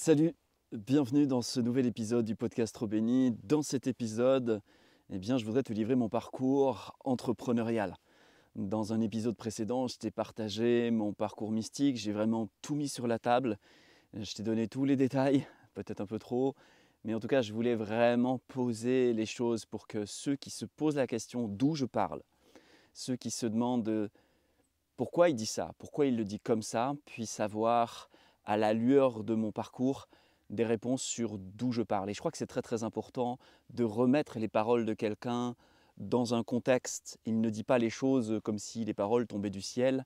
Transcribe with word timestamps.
Salut, 0.00 0.32
bienvenue 0.70 1.26
dans 1.26 1.42
ce 1.42 1.58
nouvel 1.58 1.84
épisode 1.84 2.24
du 2.24 2.36
podcast 2.36 2.72
Trop. 2.72 2.86
Dans 3.42 3.62
cet 3.62 3.88
épisode, 3.88 4.62
eh 5.10 5.18
bien, 5.18 5.38
je 5.38 5.44
voudrais 5.44 5.64
te 5.64 5.72
livrer 5.72 5.96
mon 5.96 6.08
parcours 6.08 6.96
entrepreneurial. 7.04 7.96
Dans 8.54 8.92
un 8.92 9.00
épisode 9.00 9.36
précédent, 9.36 9.88
je 9.88 9.98
t'ai 9.98 10.12
partagé 10.12 10.92
mon 10.92 11.12
parcours 11.12 11.50
mystique, 11.50 11.96
j'ai 11.96 12.12
vraiment 12.12 12.48
tout 12.62 12.76
mis 12.76 12.88
sur 12.88 13.08
la 13.08 13.18
table, 13.18 13.58
je 14.14 14.34
t'ai 14.34 14.44
donné 14.44 14.68
tous 14.68 14.84
les 14.84 14.94
détails, 14.94 15.44
peut-être 15.74 16.00
un 16.00 16.06
peu 16.06 16.20
trop, 16.20 16.54
mais 17.02 17.12
en 17.12 17.18
tout 17.18 17.26
cas, 17.26 17.42
je 17.42 17.52
voulais 17.52 17.74
vraiment 17.74 18.38
poser 18.46 19.12
les 19.12 19.26
choses 19.26 19.66
pour 19.66 19.88
que 19.88 20.06
ceux 20.06 20.36
qui 20.36 20.50
se 20.50 20.64
posent 20.64 20.94
la 20.94 21.08
question 21.08 21.48
d'où 21.48 21.74
je 21.74 21.86
parle, 21.86 22.22
ceux 22.94 23.16
qui 23.16 23.32
se 23.32 23.46
demandent 23.46 24.08
pourquoi 24.96 25.28
il 25.28 25.34
dit 25.34 25.44
ça, 25.44 25.72
pourquoi 25.76 26.06
il 26.06 26.16
le 26.16 26.24
dit 26.24 26.38
comme 26.38 26.62
ça, 26.62 26.94
puissent 27.04 27.32
savoir 27.32 28.08
à 28.48 28.56
la 28.56 28.72
lueur 28.72 29.22
de 29.22 29.34
mon 29.34 29.52
parcours 29.52 30.08
des 30.48 30.64
réponses 30.64 31.02
sur 31.02 31.38
d'où 31.38 31.70
je 31.70 31.82
parle. 31.82 32.08
Et 32.08 32.14
je 32.14 32.18
crois 32.18 32.30
que 32.30 32.38
c'est 32.38 32.46
très 32.46 32.62
très 32.62 32.82
important 32.82 33.38
de 33.68 33.84
remettre 33.84 34.38
les 34.38 34.48
paroles 34.48 34.86
de 34.86 34.94
quelqu'un 34.94 35.54
dans 35.98 36.34
un 36.34 36.42
contexte. 36.42 37.18
Il 37.26 37.42
ne 37.42 37.50
dit 37.50 37.62
pas 37.62 37.78
les 37.78 37.90
choses 37.90 38.40
comme 38.42 38.58
si 38.58 38.86
les 38.86 38.94
paroles 38.94 39.26
tombaient 39.26 39.50
du 39.50 39.60
ciel. 39.60 40.04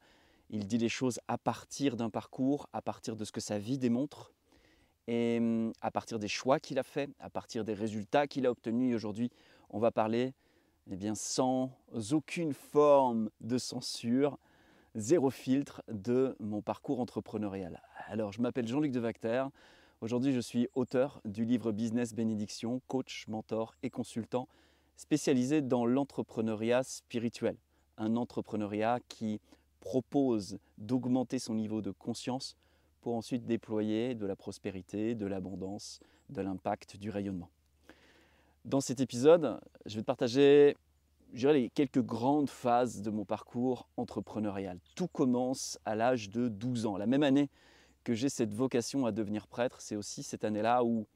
Il 0.51 0.67
dit 0.67 0.77
les 0.77 0.89
choses 0.89 1.21
à 1.29 1.39
partir 1.39 1.97
d'un 1.97 2.11
parcours, 2.11 2.69
à 2.73 2.83
partir 2.83 3.15
de 3.15 3.25
ce 3.25 3.31
que 3.31 3.41
sa 3.41 3.61
vie 3.61 3.79
démontre, 3.79 4.33
et 5.07 5.39
hum, 5.39 5.73
à 5.81 5.93
partir 5.93 6.19
des 6.19 6.29
choix 6.29 6.59
qu'il 6.59 6.81
a 6.81 6.83
faits, 6.83 7.11
à 7.21 7.31
partir 7.31 7.65
des 7.65 7.75
résultats 7.75 8.27
qu'il 8.27 8.45
a 8.47 8.51
obtenus. 8.51 8.91
Et 8.91 8.95
aujourd'hui, 8.97 9.31
on 9.71 9.79
va 9.79 9.93
parler 9.93 10.35
eh 10.91 10.97
bien, 10.97 11.15
sans 11.15 11.71
aucune 12.11 12.55
forme 12.55 13.31
de 13.41 13.57
censure, 13.57 14.37
zéro 14.95 15.31
filtre 15.31 15.83
de 15.89 16.37
mon 16.39 16.61
parcours 16.61 17.01
entrepreneurial. 17.01 17.81
Alors, 18.09 18.33
je 18.33 18.43
m'appelle 18.43 18.67
Jean-Luc 18.67 18.93
Devacter. 18.93 19.45
Aujourd'hui, 20.01 20.33
je 20.33 20.41
suis 20.41 20.69
auteur 20.75 21.21
du 21.25 21.45
livre 21.45 21.73
Business 21.73 22.15
Bénédiction, 22.15 22.81
coach, 22.89 23.27
mentor 23.29 23.75
et 23.83 23.91
consultant 23.91 24.49
spécialisé 24.97 25.63
dans 25.63 25.87
l'entrepreneuriat 25.87 26.83
spirituel. 26.83 27.57
Un 27.97 28.17
entrepreneuriat 28.17 28.99
qui 29.09 29.41
propose 29.81 30.59
d'augmenter 30.79 31.39
son 31.39 31.55
niveau 31.55 31.81
de 31.81 31.91
conscience 31.91 32.57
pour 33.01 33.17
ensuite 33.17 33.47
déployer 33.47 34.15
de 34.15 34.27
la 34.27 34.37
prospérité, 34.37 35.15
de 35.15 35.27
l'abondance, 35.27 36.01
de 36.29 36.41
l'impact, 36.41 36.97
du 36.99 37.11
rayonnement. 37.11 37.51
Dans 38.65 38.81
cet 38.81 39.01
épisode, 39.01 39.61
je 39.87 39.97
vais 39.97 40.05
partager 40.05 40.77
je 41.33 41.39
dirais, 41.39 41.55
les 41.55 41.71
quelques 41.71 42.03
grandes 42.03 42.51
phases 42.51 43.01
de 43.03 43.11
mon 43.11 43.25
parcours 43.25 43.89
entrepreneurial. 43.97 44.79
Tout 44.95 45.09
commence 45.09 45.79
à 45.85 45.95
l'âge 45.95 46.31
de 46.31 46.49
12 46.49 46.87
ans. 46.87 46.97
La 46.97 47.07
même 47.07 47.23
année 47.23 47.49
que 48.05 48.15
j'ai 48.15 48.29
cette 48.29 48.55
vocation 48.55 49.07
à 49.07 49.13
devenir 49.13 49.47
prêtre, 49.47 49.81
c'est 49.81 49.97
aussi 49.97 50.23
cette 50.23 50.45
année-là 50.45 50.85
où 50.85 51.07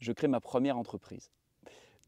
je 0.00 0.12
crée 0.12 0.28
ma 0.28 0.40
première 0.40 0.78
entreprise. 0.78 1.30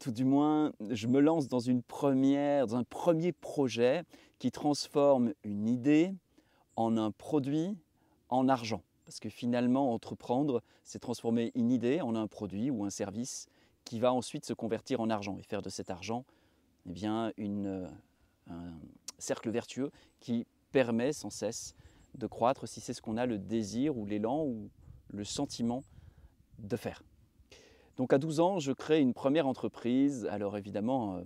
Tout 0.01 0.11
du 0.11 0.25
moins, 0.25 0.73
je 0.91 1.07
me 1.07 1.21
lance 1.21 1.49
dans, 1.49 1.61
une 1.61 1.83
première, 1.83 2.67
dans 2.67 2.77
un 2.77 2.85
premier 2.85 3.33
projet 3.33 4.03
qui 4.39 4.51
transforme 4.51 5.33
une 5.45 5.69
idée 5.69 6.13
en 6.77 6.97
un 6.97 7.13
produit 7.13 7.77
en 8.29 8.49
argent. 8.49 8.83
Parce 9.05 9.21
que 9.21 9.29
finalement, 9.29 9.93
entreprendre, 9.93 10.63
c'est 10.83 10.99
transformer 10.99 11.53
une 11.55 11.71
idée 11.71 12.01
en 12.01 12.17
un 12.17 12.27
produit 12.27 12.71
ou 12.71 12.85
un 12.85 12.91
service 12.91 13.47
qui 13.85 14.01
va 14.01 14.13
ensuite 14.13 14.45
se 14.45 14.55
convertir 14.55 15.01
en 15.01 15.11
argent 15.11 15.37
et 15.39 15.43
faire 15.43 15.63
de 15.63 15.69
cet 15.69 15.91
argent 15.91 16.25
eh 16.87 16.91
bien, 16.91 17.33
une, 17.37 17.89
un 18.49 18.73
cercle 19.19 19.51
vertueux 19.51 19.91
qui 20.21 20.47
permet 20.73 21.13
sans 21.13 21.31
cesse 21.31 21.75
de 22.15 22.27
croître 22.27 22.69
si 22.69 22.81
c'est 22.81 22.93
ce 22.93 23.03
qu'on 23.03 23.17
a 23.17 23.27
le 23.27 23.39
désir 23.39 23.97
ou 23.97 24.07
l'élan 24.07 24.45
ou 24.45 24.71
le 25.09 25.25
sentiment 25.25 25.83
de 26.59 26.77
faire. 26.77 27.03
Donc 27.97 28.13
à 28.13 28.19
12 28.19 28.41
ans, 28.41 28.59
je 28.59 28.73
crée 28.73 29.01
une 29.01 29.15
première 29.15 29.47
entreprise. 29.47 30.27
Alors 30.31 30.57
évidemment, 30.57 31.17
euh, 31.17 31.23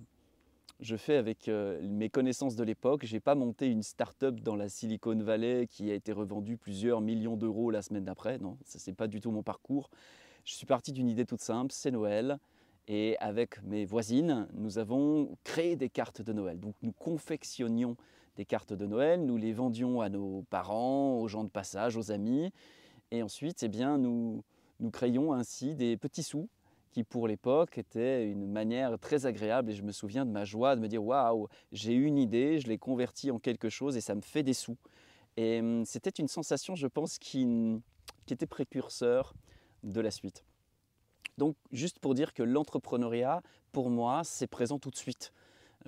je 0.81 0.97
fais 0.97 1.17
avec 1.17 1.49
euh, 1.49 1.81
mes 1.89 2.11
connaissances 2.11 2.57
de 2.57 2.65
l'époque. 2.65 3.05
Je 3.05 3.15
n'ai 3.15 3.21
pas 3.21 3.35
monté 3.35 3.69
une 3.69 3.83
start-up 3.83 4.41
dans 4.41 4.57
la 4.57 4.69
Silicon 4.69 5.17
Valley 5.17 5.67
qui 5.67 5.91
a 5.91 5.95
été 5.95 6.13
revendue 6.13 6.57
plusieurs 6.57 7.01
millions 7.01 7.37
d'euros 7.37 7.71
la 7.71 7.83
semaine 7.83 8.05
d'après. 8.05 8.39
Non, 8.39 8.59
ce 8.65 8.79
n'est 8.89 8.95
pas 8.95 9.07
du 9.07 9.21
tout 9.21 9.31
mon 9.31 9.43
parcours. 9.43 9.91
Je 10.45 10.55
suis 10.55 10.67
parti 10.67 10.93
d'une 10.93 11.09
idée 11.09 11.27
toute 11.27 11.41
simple, 11.41 11.73
c'est 11.73 11.91
Noël. 11.91 12.39
Et 12.89 13.17
avec 13.21 13.63
mes 13.63 13.85
voisines, 13.85 14.49
nous 14.55 14.79
avons 14.79 15.37
créé 15.45 15.77
des 15.77 15.91
cartes 15.91 16.23
de 16.23 16.33
Noël. 16.33 16.59
Donc 16.59 16.75
nous 16.83 16.93
confectionnions 16.93 17.97
des 18.37 18.47
cartes 18.47 18.73
de 18.73 18.87
Noël, 18.87 19.25
nous 19.25 19.37
les 19.37 19.53
vendions 19.53 20.01
à 20.01 20.09
nos 20.09 20.45
parents, 20.49 21.21
aux 21.21 21.29
gens 21.29 21.45
de 21.45 21.51
passage, 21.51 21.97
aux 21.97 22.11
amis. 22.11 22.51
Et 23.11 23.23
ensuite, 23.23 23.63
eh 23.63 23.69
bien, 23.69 23.99
nous, 23.99 24.43
nous 24.81 24.91
créions 24.91 25.35
ainsi 25.35 25.75
des 25.75 25.97
petits 25.97 26.23
sous 26.23 26.49
qui 26.91 27.05
pour 27.05 27.29
l'époque 27.29 27.77
étaient 27.77 28.31
une 28.31 28.47
manière 28.47 28.99
très 28.99 29.27
agréable 29.27 29.71
et 29.71 29.75
je 29.75 29.83
me 29.83 29.93
souviens 29.93 30.25
de 30.25 30.31
ma 30.31 30.45
joie 30.45 30.75
de 30.75 30.81
me 30.81 30.89
dire 30.89 31.05
waouh, 31.05 31.49
j'ai 31.71 31.93
une 31.93 32.17
idée, 32.17 32.59
je 32.59 32.69
l'ai 32.69 32.79
convertie 32.79 33.31
en 33.31 33.39
quelque 33.39 33.69
chose 33.69 33.97
et 33.97 34.01
ça 34.01 34.15
me 34.15 34.23
fait 34.23 34.43
des 34.43 34.55
sous. 34.55 34.77
Et 35.37 35.61
hum, 35.61 35.85
c'était 35.85 36.11
une 36.11 36.29
sensation, 36.29 36.75
je 36.75 36.87
pense, 36.87 37.19
qui 37.19 37.47
était 38.31 38.47
précurseur 38.47 39.35
de 39.83 40.01
la 40.01 40.11
suite. 40.11 40.45
Donc 41.39 41.57
juste 41.73 42.01
pour 42.01 42.15
dire 42.15 42.35
que 42.35 42.43
l'entrepreneuriat, 42.43 43.43
pour 43.73 43.89
moi, 43.91 44.23
c'est 44.25 44.49
présent 44.49 44.79
tout 44.79 44.91
de 44.91 44.97
suite. 44.97 45.33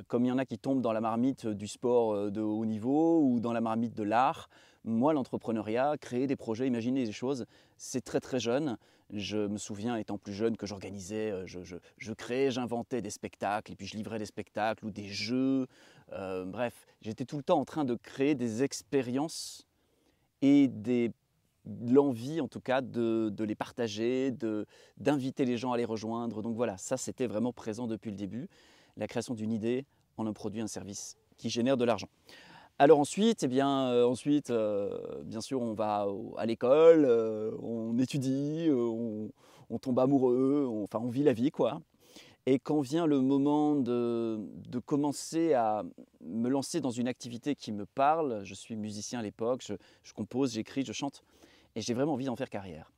Comme 0.07 0.25
il 0.25 0.29
y 0.29 0.33
en 0.33 0.39
a 0.39 0.47
qui 0.47 0.57
tombent 0.57 0.81
dans 0.81 0.93
la 0.93 1.01
marmite 1.01 1.47
du 1.47 1.67
sport 1.67 2.15
euh, 2.15 2.31
de 2.31 2.41
haut 2.41 2.65
niveau 2.65 3.21
ou 3.23 3.41
dans 3.41 3.53
la 3.53 3.61
marmite 3.61 3.95
de 3.95 4.05
l'art, 4.05 4.49
moi, 4.85 5.13
l'entrepreneuriat, 5.13 5.97
créer 6.01 6.27
des 6.27 6.37
projets, 6.37 6.67
imaginer 6.67 7.05
des 7.05 7.13
choses, 7.13 7.45
c'est 7.77 8.03
très 8.03 8.21
très 8.21 8.39
jeune. 8.39 8.79
Je 9.13 9.49
me 9.49 9.59
souviens, 9.59 9.97
étant 9.97 10.17
plus 10.17 10.33
jeune, 10.33 10.57
que 10.57 10.67
j'organisais, 10.67 11.33
euh, 11.33 11.45
je, 11.47 12.13
créais, 12.13 12.51
j'inventais 12.53 13.03
des 13.03 13.11
spectacles, 13.11 13.73
et 13.73 13.77
puis 13.77 13.87
je 13.87 13.97
livrais 13.97 14.19
des 14.19 14.27
spectacles 14.27 14.87
ou 14.87 14.91
des 14.91 15.09
jeux. 15.09 15.67
Euh, 16.13 16.45
bref, 16.45 16.87
j'étais 17.03 17.25
tout 17.25 17.37
le 17.37 17.43
temps 17.43 17.59
en 17.59 17.65
train 17.65 17.85
de 17.85 17.97
créer 17.97 18.37
des 18.37 18.63
expériences 18.63 19.67
et 20.43 20.69
des 20.69 21.11
l'envie 21.87 22.41
en 22.41 22.49
tout 22.49 22.61
cas 22.61 22.81
de, 22.81 23.33
les 23.39 23.55
partager, 23.55 24.33
d'inviter 24.99 25.45
les 25.45 25.57
gens 25.57 25.73
à 25.73 25.77
les 25.77 25.85
rejoindre. 25.85 26.43
Donc 26.43 26.57
voilà, 26.57 26.77
ça 26.77 26.97
c'était 26.97 27.27
vraiment 27.27 27.53
présent 27.53 27.87
depuis 27.87 28.11
le 28.11 28.17
début, 28.17 28.49
la 28.97 29.07
création 29.07 29.35
d'une 29.35 29.53
idée 29.53 29.85
en 30.17 30.27
un 30.27 30.33
produit, 30.33 30.61
un 30.61 30.67
service 30.67 31.17
qui 31.37 31.51
génère 31.51 31.77
de 31.77 31.85
l'argent. 31.85 32.09
Alors 32.79 32.99
ensuite, 32.99 33.43
eh 33.43 33.49
bien, 33.49 33.89
euh, 33.91 34.07
ensuite 34.07 34.51
euh, 34.51 35.23
bien 35.25 35.41
sûr, 35.43 35.61
on 35.61 35.75
va 35.75 36.07
à 36.39 36.47
l'école, 36.47 37.05
euh, 37.05 37.51
on 37.63 37.99
étudie, 37.99 38.69
on, 38.71 39.79
tombe 39.79 39.99
amoureux, 39.99 40.67
enfin 40.83 40.99
on 40.99 41.11
vit 41.11 41.23
la 41.23 41.33
vie 41.33 41.51
quoi. 41.51 41.81
Et 42.47 42.59
quand 42.59 42.81
vient 42.81 43.07
le 43.07 43.21
moment 43.21 43.77
de, 43.77 44.41
commencer 44.87 45.53
à 45.53 45.85
me 46.25 46.49
lancer 46.49 46.81
dans 46.81 46.91
une 46.91 47.07
activité 47.07 47.55
qui 47.55 47.71
me 47.71 47.85
parle, 47.85 48.41
je 48.45 48.55
suis 48.55 48.77
musicien 48.77 49.19
à 49.19 49.23
l'époque, 49.23 49.63
je 50.03 50.13
compose, 50.15 50.55
j'écris, 50.55 50.85
je 50.85 50.93
chante, 50.93 51.23
et 51.75 51.81
j'ai 51.81 51.95
vraiment 51.95 52.15
envie 52.15 52.27
d'en 52.27 52.37
faire 52.37 52.51
carrière. 52.51 52.93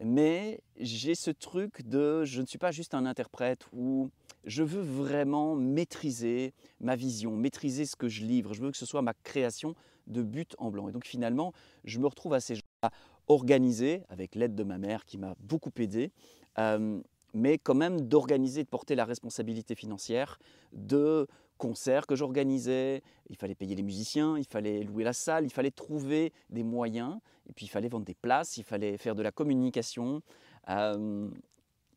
Mais 0.00 0.60
j'ai 0.78 1.14
ce 1.14 1.30
truc 1.30 1.86
de 1.86 2.24
je 2.24 2.40
ne 2.40 2.46
suis 2.46 2.58
pas 2.58 2.72
juste 2.72 2.94
un 2.94 3.06
interprète 3.06 3.66
où 3.72 4.10
je 4.44 4.62
veux 4.62 4.80
vraiment 4.80 5.54
maîtriser 5.54 6.54
ma 6.80 6.96
vision, 6.96 7.36
maîtriser 7.36 7.84
ce 7.84 7.94
que 7.94 8.08
je 8.08 8.24
livre. 8.24 8.54
Je 8.54 8.62
veux 8.62 8.70
que 8.70 8.76
ce 8.76 8.86
soit 8.86 9.02
ma 9.02 9.14
création 9.14 9.74
de 10.06 10.22
but 10.22 10.56
en 10.58 10.70
blanc. 10.70 10.88
Et 10.88 10.92
donc 10.92 11.06
finalement, 11.06 11.52
je 11.84 11.98
me 11.98 12.06
retrouve 12.06 12.34
à 12.34 12.90
organiser, 13.28 14.02
avec 14.08 14.34
l'aide 14.34 14.54
de 14.54 14.64
ma 14.64 14.78
mère 14.78 15.04
qui 15.04 15.18
m'a 15.18 15.36
beaucoup 15.38 15.70
aidé, 15.78 16.10
euh, 16.58 17.00
mais 17.34 17.58
quand 17.58 17.74
même 17.74 18.00
d'organiser, 18.02 18.64
de 18.64 18.68
porter 18.68 18.94
la 18.94 19.04
responsabilité 19.04 19.74
financière 19.74 20.38
de 20.72 21.26
concerts 21.62 22.08
que 22.08 22.16
j'organisais, 22.16 23.02
il 23.30 23.36
fallait 23.36 23.54
payer 23.54 23.76
les 23.76 23.84
musiciens, 23.84 24.36
il 24.36 24.44
fallait 24.44 24.82
louer 24.82 25.04
la 25.04 25.12
salle, 25.12 25.44
il 25.44 25.52
fallait 25.52 25.70
trouver 25.70 26.32
des 26.50 26.64
moyens, 26.64 27.18
et 27.48 27.52
puis 27.52 27.66
il 27.66 27.68
fallait 27.68 27.88
vendre 27.88 28.04
des 28.04 28.16
places, 28.16 28.56
il 28.56 28.64
fallait 28.64 28.98
faire 28.98 29.14
de 29.14 29.22
la 29.22 29.30
communication, 29.30 30.22
euh, 30.70 31.28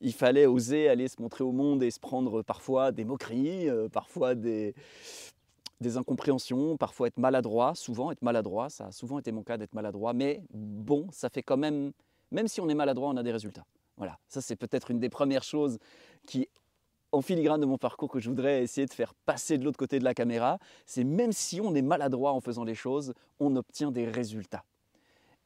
il 0.02 0.14
fallait 0.14 0.46
oser 0.46 0.88
aller 0.88 1.08
se 1.08 1.20
montrer 1.20 1.44
au 1.44 1.52
monde 1.52 1.82
et 1.82 1.90
se 1.90 2.00
prendre 2.00 2.44
parfois 2.44 2.92
des 2.92 3.06
moqueries, 3.06 3.68
euh, 3.68 3.90
parfois 3.90 4.36
des, 4.36 4.76
des 5.82 5.98
incompréhensions, 5.98 6.78
parfois 6.78 7.08
être 7.08 7.18
maladroit, 7.18 7.74
souvent 7.74 8.12
être 8.12 8.22
maladroit, 8.22 8.70
ça 8.70 8.86
a 8.86 8.92
souvent 8.92 9.18
été 9.18 9.32
mon 9.32 9.42
cas 9.42 9.58
d'être 9.58 9.74
maladroit, 9.74 10.14
mais 10.14 10.44
bon, 10.54 11.08
ça 11.12 11.32
fait 11.32 11.42
quand 11.42 11.58
même, 11.58 11.92
même 12.30 12.48
si 12.48 12.62
on 12.62 12.70
est 12.70 12.76
maladroit, 12.76 13.10
on 13.10 13.18
a 13.18 13.24
des 13.24 13.32
résultats. 13.32 13.66
Voilà, 13.98 14.20
ça 14.28 14.42
c'est 14.42 14.58
peut-être 14.58 14.92
une 14.92 15.00
des 15.00 15.10
premières 15.10 15.44
choses 15.44 15.80
en 17.16 17.22
filigrane 17.22 17.62
de 17.62 17.66
mon 17.66 17.78
parcours 17.78 18.10
que 18.10 18.20
je 18.20 18.30
voudrais 18.30 18.62
essayer 18.64 18.86
de 18.86 18.94
faire 18.94 19.14
passer 19.14 19.58
de 19.58 19.64
l'autre 19.64 19.78
côté 19.78 20.00
de 20.00 20.04
la 20.04 20.14
caméra, 20.14 20.60
c'est 20.86 21.06
même 21.06 21.32
si 21.32 21.62
on 21.62 21.74
est 21.74 21.82
maladroit 21.82 22.34
en 22.34 22.42
faisant 22.42 22.66
les 22.66 22.76
choses, 22.76 23.14
on 23.40 23.56
obtient 23.56 23.90
des 23.90 24.06
résultats. 24.06 24.66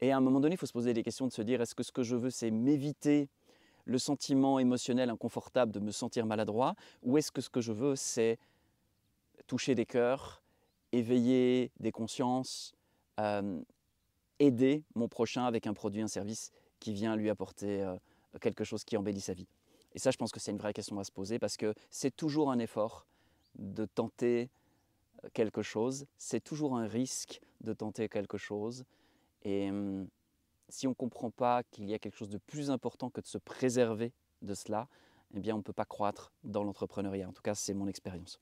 Et 0.02 0.12
à 0.12 0.18
un 0.18 0.20
moment 0.20 0.40
donné, 0.40 0.56
il 0.56 0.58
faut 0.58 0.66
se 0.66 0.74
poser 0.74 0.94
des 0.94 1.04
questions 1.04 1.28
de 1.28 1.32
se 1.32 1.42
dire, 1.42 1.62
est-ce 1.62 1.76
que 1.76 1.84
ce 1.84 1.92
que 1.92 2.04
je 2.04 2.16
veux, 2.16 2.32
c'est 2.32 2.50
m'éviter 2.50 3.30
le 3.86 4.00
sentiment 4.00 4.60
émotionnel 4.60 5.10
inconfortable 5.10 5.72
de 5.72 5.80
me 5.80 5.92
sentir 5.92 6.26
maladroit, 6.26 6.76
ou 7.04 7.18
est-ce 7.18 7.32
que 7.32 7.42
ce 7.42 7.50
que 7.50 7.62
je 7.62 7.72
veux, 7.72 7.96
c'est 7.96 8.40
toucher 9.46 9.76
des 9.76 9.86
cœurs, 9.86 10.42
éveiller 10.92 11.72
des 11.80 11.92
consciences, 11.92 12.74
euh, 13.20 13.60
aider 14.40 14.84
mon 14.96 15.08
prochain 15.08 15.46
avec 15.46 15.68
un 15.68 15.74
produit, 15.74 16.02
un 16.02 16.08
service 16.08 16.52
qui 16.80 16.94
vient 16.94 17.16
lui 17.16 17.30
apporter 17.30 17.84
euh, 17.84 17.96
quelque 18.42 18.64
chose 18.64 18.84
qui 18.84 18.98
embellit 18.98 19.22
sa 19.22 19.34
vie? 19.34 19.48
Et 19.94 20.00
ça, 20.00 20.12
je 20.12 20.18
pense 20.18 20.32
que 20.32 20.40
c'est 20.40 20.52
une 20.52 20.58
vraie 20.58 20.74
question 20.74 21.00
à 21.00 21.04
se 21.04 21.12
poser 21.12 21.40
parce 21.40 21.58
que 21.58 21.74
c'est 21.90 22.16
toujours 22.16 22.52
un 22.52 22.60
effort 22.60 23.06
de 23.56 23.86
tenter 23.86 24.50
euh, 25.24 25.30
quelque 25.34 25.62
chose, 25.62 26.06
c'est 26.18 26.44
toujours 26.44 26.78
un 26.78 26.88
risque 26.88 27.42
de 27.62 27.74
tenter 27.74 28.08
quelque 28.08 28.38
chose. 28.38 28.86
Et 29.44 29.70
hum, 29.70 30.08
si 30.70 30.88
on 30.88 30.92
ne 30.92 30.96
comprend 30.96 31.32
pas 31.32 31.64
qu'il 31.64 31.90
y 31.90 31.94
a 31.94 32.00
quelque 32.00 32.18
chose 32.18 32.30
de 32.30 32.38
plus 32.38 32.72
important 32.72 33.10
que 33.10 33.22
de 33.22 33.28
se 33.28 33.38
préserver 33.38 34.14
de 34.42 34.54
cela, 34.54 34.88
eh 35.34 35.40
bien 35.40 35.56
on 35.56 35.60
ne 35.60 35.64
peut 35.64 35.74
pas 35.74 35.86
croître 35.86 36.32
dans 36.44 36.64
l'entrepreneuriat. 36.64 37.28
En 37.28 37.34
tout 37.34 37.42
cas, 37.42 37.56
c'est 37.56 37.74
mon 37.74 37.88
expérience. 37.88 38.40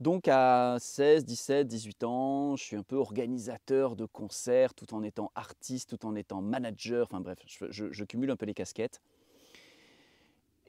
Donc 0.00 0.28
à 0.28 0.78
16, 0.80 1.26
17, 1.26 1.68
18 1.68 2.04
ans, 2.04 2.56
je 2.56 2.64
suis 2.64 2.76
un 2.76 2.82
peu 2.82 2.96
organisateur 2.96 3.96
de 3.96 4.06
concerts 4.06 4.72
tout 4.72 4.94
en 4.94 5.02
étant 5.02 5.30
artiste, 5.34 5.90
tout 5.90 6.06
en 6.06 6.14
étant 6.14 6.40
manager, 6.40 7.06
enfin 7.06 7.20
bref, 7.20 7.38
je, 7.46 8.04
cumule 8.04 8.30
un 8.30 8.36
peu 8.36 8.46
les 8.46 8.54
casquettes. 8.54 9.02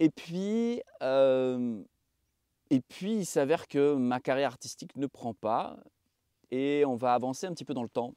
Et 0.01 0.09
puis, 0.09 0.81
euh, 1.03 1.80
et 2.71 2.81
puis 2.81 3.18
il 3.18 3.25
s'avère 3.27 3.68
que 3.68 3.94
ma 3.94 4.19
carrière 4.19 4.50
artistique 4.50 4.95
ne 4.95 5.06
prend 5.06 5.36
pas 5.36 5.77
et 6.50 6.83
on 6.88 6.95
va 6.95 7.13
avancer 7.13 7.45
un 7.45 7.53
petit 7.53 7.65
peu 7.65 7.75
dans 7.75 7.83
le 7.83 7.89
temps, 7.89 8.15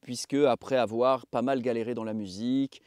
puisque 0.00 0.34
après 0.34 0.76
avoir 0.76 1.28
pas 1.28 1.42
mal 1.42 1.62
galéré 1.62 1.94
dans 1.94 2.02
la 2.02 2.12
musique, 2.12 2.82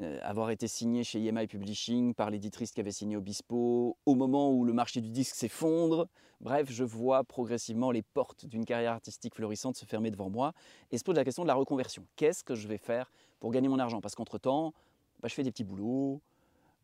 euh, 0.00 0.18
avoir 0.20 0.50
été 0.50 0.68
signé 0.68 1.02
chez 1.02 1.24
EMI 1.24 1.46
Publishing 1.46 2.12
par 2.12 2.28
l'éditrice 2.28 2.72
qui 2.72 2.80
avait 2.80 2.92
signé 2.92 3.16
Obispo, 3.16 3.96
au 4.04 4.14
moment 4.14 4.52
où 4.52 4.66
le 4.66 4.74
marché 4.74 5.00
du 5.00 5.08
disque 5.08 5.34
s'effondre. 5.34 6.08
Bref, 6.42 6.70
je 6.70 6.84
vois 6.84 7.24
progressivement 7.24 7.90
les 7.90 8.02
portes 8.02 8.44
d'une 8.44 8.66
carrière 8.66 8.92
artistique 8.92 9.34
florissante 9.34 9.78
se 9.78 9.86
fermer 9.86 10.10
devant 10.10 10.28
moi 10.28 10.52
et 10.90 10.98
se 10.98 11.04
pose 11.04 11.16
la 11.16 11.24
question 11.24 11.44
de 11.44 11.48
la 11.48 11.54
reconversion. 11.54 12.06
Qu'est-ce 12.16 12.44
que 12.44 12.54
je 12.54 12.68
vais 12.68 12.76
faire 12.76 13.10
pour 13.40 13.50
gagner 13.50 13.68
mon 13.68 13.78
argent? 13.78 14.02
Parce 14.02 14.14
qu'entre-temps, 14.14 14.74
bah, 15.20 15.28
je 15.28 15.34
fais 15.34 15.42
des 15.42 15.50
petits 15.50 15.64
boulots, 15.64 16.20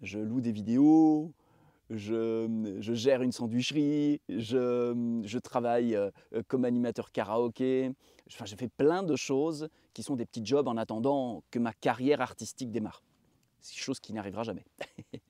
je 0.02 0.18
loue 0.18 0.40
des 0.40 0.52
vidéos, 0.52 1.32
je, 1.90 2.80
gère 2.80 3.22
une 3.22 3.32
sandwicherie, 3.32 4.20
je, 4.28 5.38
travaille 5.38 5.94
euh, 5.94 6.10
comme 6.48 6.64
animateur 6.64 7.12
karaoké, 7.12 7.92
enfin, 8.28 8.44
je 8.44 8.56
fais 8.56 8.68
plein 8.68 9.02
de 9.02 9.16
choses 9.16 9.68
qui 9.94 10.02
sont 10.02 10.16
des 10.16 10.26
petits 10.26 10.44
jobs 10.44 10.68
en 10.68 10.76
attendant 10.76 11.42
que 11.50 11.58
ma 11.58 11.72
carrière 11.72 12.20
artistique 12.20 12.70
démarre. 12.70 13.02
C'est 13.60 13.76
chose 13.76 14.00
qui 14.00 14.12
n'arrivera 14.12 14.42
jamais. 14.42 14.64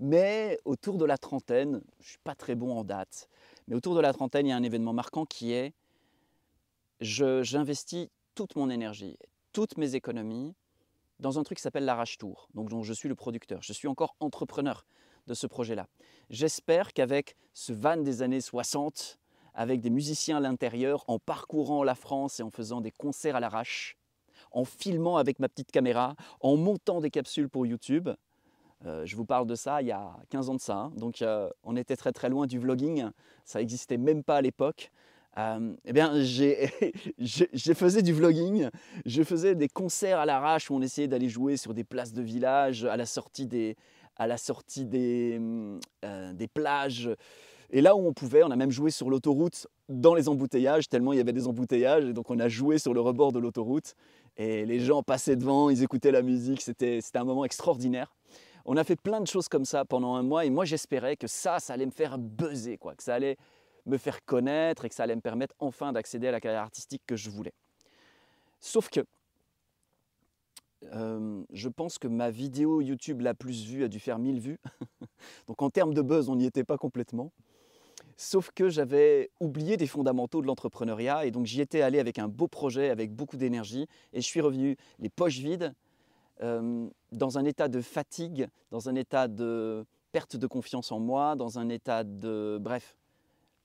mais 0.00 0.58
autour 0.64 0.98
de 0.98 1.04
la 1.04 1.18
trentaine, 1.18 1.80
je 2.00 2.10
suis 2.10 2.18
pas 2.24 2.34
très 2.34 2.54
bon 2.54 2.72
en 2.72 2.84
date, 2.84 3.28
mais 3.68 3.76
autour 3.76 3.94
de 3.94 4.00
la 4.00 4.12
trentaine, 4.12 4.46
il 4.46 4.50
y 4.50 4.52
a 4.52 4.56
un 4.56 4.62
événement 4.62 4.92
marquant 4.92 5.24
qui 5.24 5.52
est 5.52 5.72
j'investis 7.00 8.08
toute 8.34 8.56
mon 8.56 8.70
énergie, 8.70 9.18
toutes 9.52 9.76
mes 9.76 9.94
économies 9.94 10.54
dans 11.20 11.38
un 11.38 11.42
truc 11.42 11.58
qui 11.58 11.62
s'appelle 11.62 11.84
l'Arrache 11.84 12.18
Tour, 12.18 12.48
donc 12.54 12.68
dont 12.68 12.82
je 12.82 12.92
suis 12.92 13.08
le 13.08 13.14
producteur. 13.14 13.62
Je 13.62 13.72
suis 13.72 13.88
encore 13.88 14.16
entrepreneur 14.20 14.84
de 15.26 15.34
ce 15.34 15.46
projet-là. 15.46 15.86
J'espère 16.30 16.92
qu'avec 16.92 17.36
ce 17.52 17.72
van 17.72 17.96
des 17.96 18.22
années 18.22 18.40
60, 18.40 19.18
avec 19.54 19.80
des 19.80 19.90
musiciens 19.90 20.36
à 20.36 20.40
l'intérieur, 20.40 21.04
en 21.08 21.18
parcourant 21.18 21.82
la 21.82 21.94
France 21.94 22.40
et 22.40 22.42
en 22.42 22.50
faisant 22.50 22.80
des 22.80 22.90
concerts 22.90 23.36
à 23.36 23.40
l'arrache, 23.40 23.96
en 24.52 24.64
filmant 24.64 25.16
avec 25.16 25.38
ma 25.38 25.48
petite 25.48 25.72
caméra, 25.72 26.14
en 26.40 26.56
montant 26.56 27.00
des 27.00 27.10
capsules 27.10 27.48
pour 27.48 27.66
YouTube. 27.66 28.10
Euh, 28.84 29.06
je 29.06 29.16
vous 29.16 29.24
parle 29.24 29.46
de 29.46 29.54
ça 29.54 29.80
il 29.80 29.88
y 29.88 29.92
a 29.92 30.16
15 30.28 30.50
ans 30.50 30.54
de 30.54 30.60
ça, 30.60 30.76
hein. 30.76 30.92
donc 30.96 31.22
euh, 31.22 31.48
on 31.64 31.76
était 31.76 31.96
très 31.96 32.12
très 32.12 32.28
loin 32.28 32.46
du 32.46 32.58
vlogging, 32.58 33.08
ça 33.44 33.58
n'existait 33.58 33.96
même 33.96 34.22
pas 34.22 34.36
à 34.36 34.42
l'époque. 34.42 34.92
Euh, 35.38 35.74
eh 35.84 35.92
bien, 35.92 36.12
j'ai 36.22 36.70
faisais 37.74 38.02
du 38.02 38.12
vlogging, 38.12 38.70
je 39.04 39.22
faisais 39.22 39.54
des 39.54 39.68
concerts 39.68 40.18
à 40.18 40.26
l'arrache 40.26 40.70
où 40.70 40.74
on 40.74 40.80
essayait 40.80 41.08
d'aller 41.08 41.28
jouer 41.28 41.56
sur 41.56 41.74
des 41.74 41.84
places 41.84 42.12
de 42.12 42.22
village 42.22 42.84
à 42.84 42.96
la 42.96 43.06
sortie 43.06 43.46
des, 43.46 43.76
à 44.16 44.26
la 44.26 44.38
sortie 44.38 44.86
des, 44.86 45.38
des 46.32 46.48
plages. 46.48 47.10
Et 47.70 47.80
là 47.80 47.96
où 47.96 48.06
on 48.06 48.12
pouvait, 48.12 48.42
on 48.44 48.50
a 48.50 48.56
même 48.56 48.70
joué 48.70 48.90
sur 48.90 49.10
l'autoroute 49.10 49.66
dans 49.88 50.14
les 50.14 50.28
embouteillages, 50.28 50.88
tellement 50.88 51.12
il 51.12 51.16
y 51.16 51.20
avait 51.20 51.32
des 51.32 51.46
embouteillages. 51.46 52.04
Et 52.04 52.12
donc 52.12 52.30
on 52.30 52.38
a 52.38 52.48
joué 52.48 52.78
sur 52.78 52.94
le 52.94 53.00
rebord 53.00 53.32
de 53.32 53.38
l'autoroute. 53.38 53.94
Et 54.36 54.64
les 54.66 54.80
gens 54.80 55.02
passaient 55.02 55.36
devant, 55.36 55.70
ils 55.70 55.82
écoutaient 55.82 56.12
la 56.12 56.22
musique. 56.22 56.62
C'était 56.62 57.00
un 57.14 57.24
moment 57.24 57.44
extraordinaire. 57.44 58.14
On 58.64 58.76
a 58.76 58.84
fait 58.84 58.96
plein 58.96 59.20
de 59.20 59.26
choses 59.26 59.48
comme 59.48 59.64
ça 59.64 59.84
pendant 59.84 60.16
un 60.16 60.22
mois. 60.22 60.44
Et 60.44 60.50
moi, 60.50 60.64
j'espérais 60.64 61.16
que 61.16 61.26
ça, 61.26 61.60
ça 61.60 61.74
allait 61.74 61.86
me 61.86 61.92
faire 61.92 62.18
buzzer, 62.18 62.78
quoi, 62.78 62.94
que 62.94 63.02
ça 63.02 63.14
allait 63.14 63.36
me 63.86 63.98
faire 63.98 64.24
connaître 64.24 64.84
et 64.84 64.88
que 64.88 64.94
ça 64.94 65.04
allait 65.04 65.16
me 65.16 65.20
permettre 65.20 65.54
enfin 65.58 65.92
d'accéder 65.92 66.28
à 66.28 66.32
la 66.32 66.40
carrière 66.40 66.62
artistique 66.62 67.02
que 67.06 67.16
je 67.16 67.30
voulais. 67.30 67.54
Sauf 68.60 68.88
que 68.90 69.00
euh, 70.92 71.42
je 71.52 71.68
pense 71.68 71.98
que 71.98 72.08
ma 72.08 72.30
vidéo 72.30 72.80
YouTube 72.80 73.20
la 73.20 73.34
plus 73.34 73.64
vue 73.64 73.84
a 73.84 73.88
dû 73.88 73.98
faire 73.98 74.18
1000 74.18 74.40
vues. 74.40 74.58
Donc 75.46 75.62
en 75.62 75.70
termes 75.70 75.94
de 75.94 76.02
buzz, 76.02 76.28
on 76.28 76.36
n'y 76.36 76.46
était 76.46 76.64
pas 76.64 76.78
complètement. 76.78 77.32
Sauf 78.16 78.50
que 78.50 78.68
j'avais 78.68 79.30
oublié 79.40 79.76
des 79.76 79.86
fondamentaux 79.86 80.40
de 80.40 80.46
l'entrepreneuriat 80.46 81.26
et 81.26 81.30
donc 81.30 81.44
j'y 81.44 81.60
étais 81.60 81.82
allé 81.82 81.98
avec 81.98 82.18
un 82.18 82.28
beau 82.28 82.48
projet, 82.48 82.88
avec 82.88 83.14
beaucoup 83.14 83.36
d'énergie 83.36 83.86
et 84.14 84.22
je 84.22 84.26
suis 84.26 84.40
revenu 84.40 84.76
les 84.98 85.10
poches 85.10 85.38
vides, 85.38 85.74
euh, 86.42 86.88
dans 87.12 87.36
un 87.36 87.44
état 87.44 87.68
de 87.68 87.80
fatigue, 87.82 88.48
dans 88.70 88.88
un 88.88 88.94
état 88.94 89.28
de 89.28 89.84
perte 90.12 90.36
de 90.36 90.46
confiance 90.46 90.92
en 90.92 90.98
moi, 90.98 91.36
dans 91.36 91.58
un 91.58 91.68
état 91.68 92.04
de, 92.04 92.58
bref, 92.58 92.96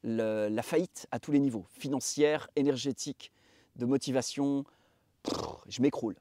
la 0.03 0.63
faillite 0.63 1.07
à 1.11 1.19
tous 1.19 1.31
les 1.31 1.39
niveaux, 1.39 1.65
financière, 1.69 2.49
énergétique, 2.55 3.31
de 3.75 3.85
motivation, 3.85 4.65
je 5.67 5.81
m'écroule. 5.81 6.15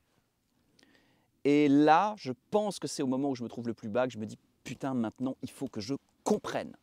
Et 1.44 1.69
là, 1.69 2.15
je 2.19 2.32
pense 2.50 2.79
que 2.79 2.87
c'est 2.87 3.03
au 3.03 3.06
moment 3.06 3.31
où 3.31 3.35
je 3.35 3.43
me 3.43 3.49
trouve 3.49 3.67
le 3.67 3.75
plus 3.75 3.88
bas 3.88 4.06
que 4.06 4.12
je 4.12 4.19
me 4.19 4.27
dis, 4.27 4.38
putain, 4.62 4.94
maintenant, 4.94 5.37
il 5.43 5.50
faut 5.50 5.69
que 5.69 5.81
je 5.81 5.94
comprenne 6.23 6.77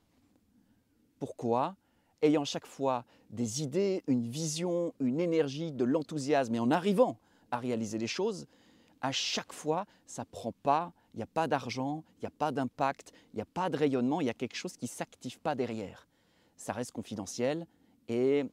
pourquoi? 1.19 1.75
Ayant 2.21 2.45
chaque 2.45 2.65
fois 2.65 3.05
des 3.29 3.61
idées, 3.61 4.03
une 4.07 4.27
vision, 4.27 4.93
une 4.99 5.19
énergie, 5.19 5.71
de 5.71 5.83
l'enthousiasme, 5.83 6.55
et 6.55 6.59
en 6.59 6.71
arrivant 6.71 7.17
à 7.51 7.59
réaliser 7.59 7.97
les 7.97 8.07
choses, 8.07 8.47
à 9.01 9.11
chaque 9.11 9.53
fois, 9.53 9.85
ça 10.05 10.25
prend 10.25 10.51
pas, 10.51 10.93
il 11.13 11.17
n'y 11.17 11.23
a 11.23 11.27
pas 11.27 11.47
d'argent, 11.47 12.03
il 12.17 12.21
n'y 12.21 12.27
a 12.27 12.31
pas 12.31 12.51
d'impact, 12.51 13.13
il 13.33 13.37
n'y 13.37 13.41
a 13.41 13.45
pas 13.45 13.69
de 13.69 13.77
rayonnement, 13.77 14.21
il 14.21 14.27
y 14.27 14.29
a 14.29 14.33
quelque 14.33 14.55
chose 14.55 14.77
qui 14.77 14.87
s'active 14.87 15.39
pas 15.39 15.55
derrière. 15.55 16.07
Ça 16.57 16.73
reste 16.73 16.91
confidentiel 16.91 17.65
et 18.09 18.43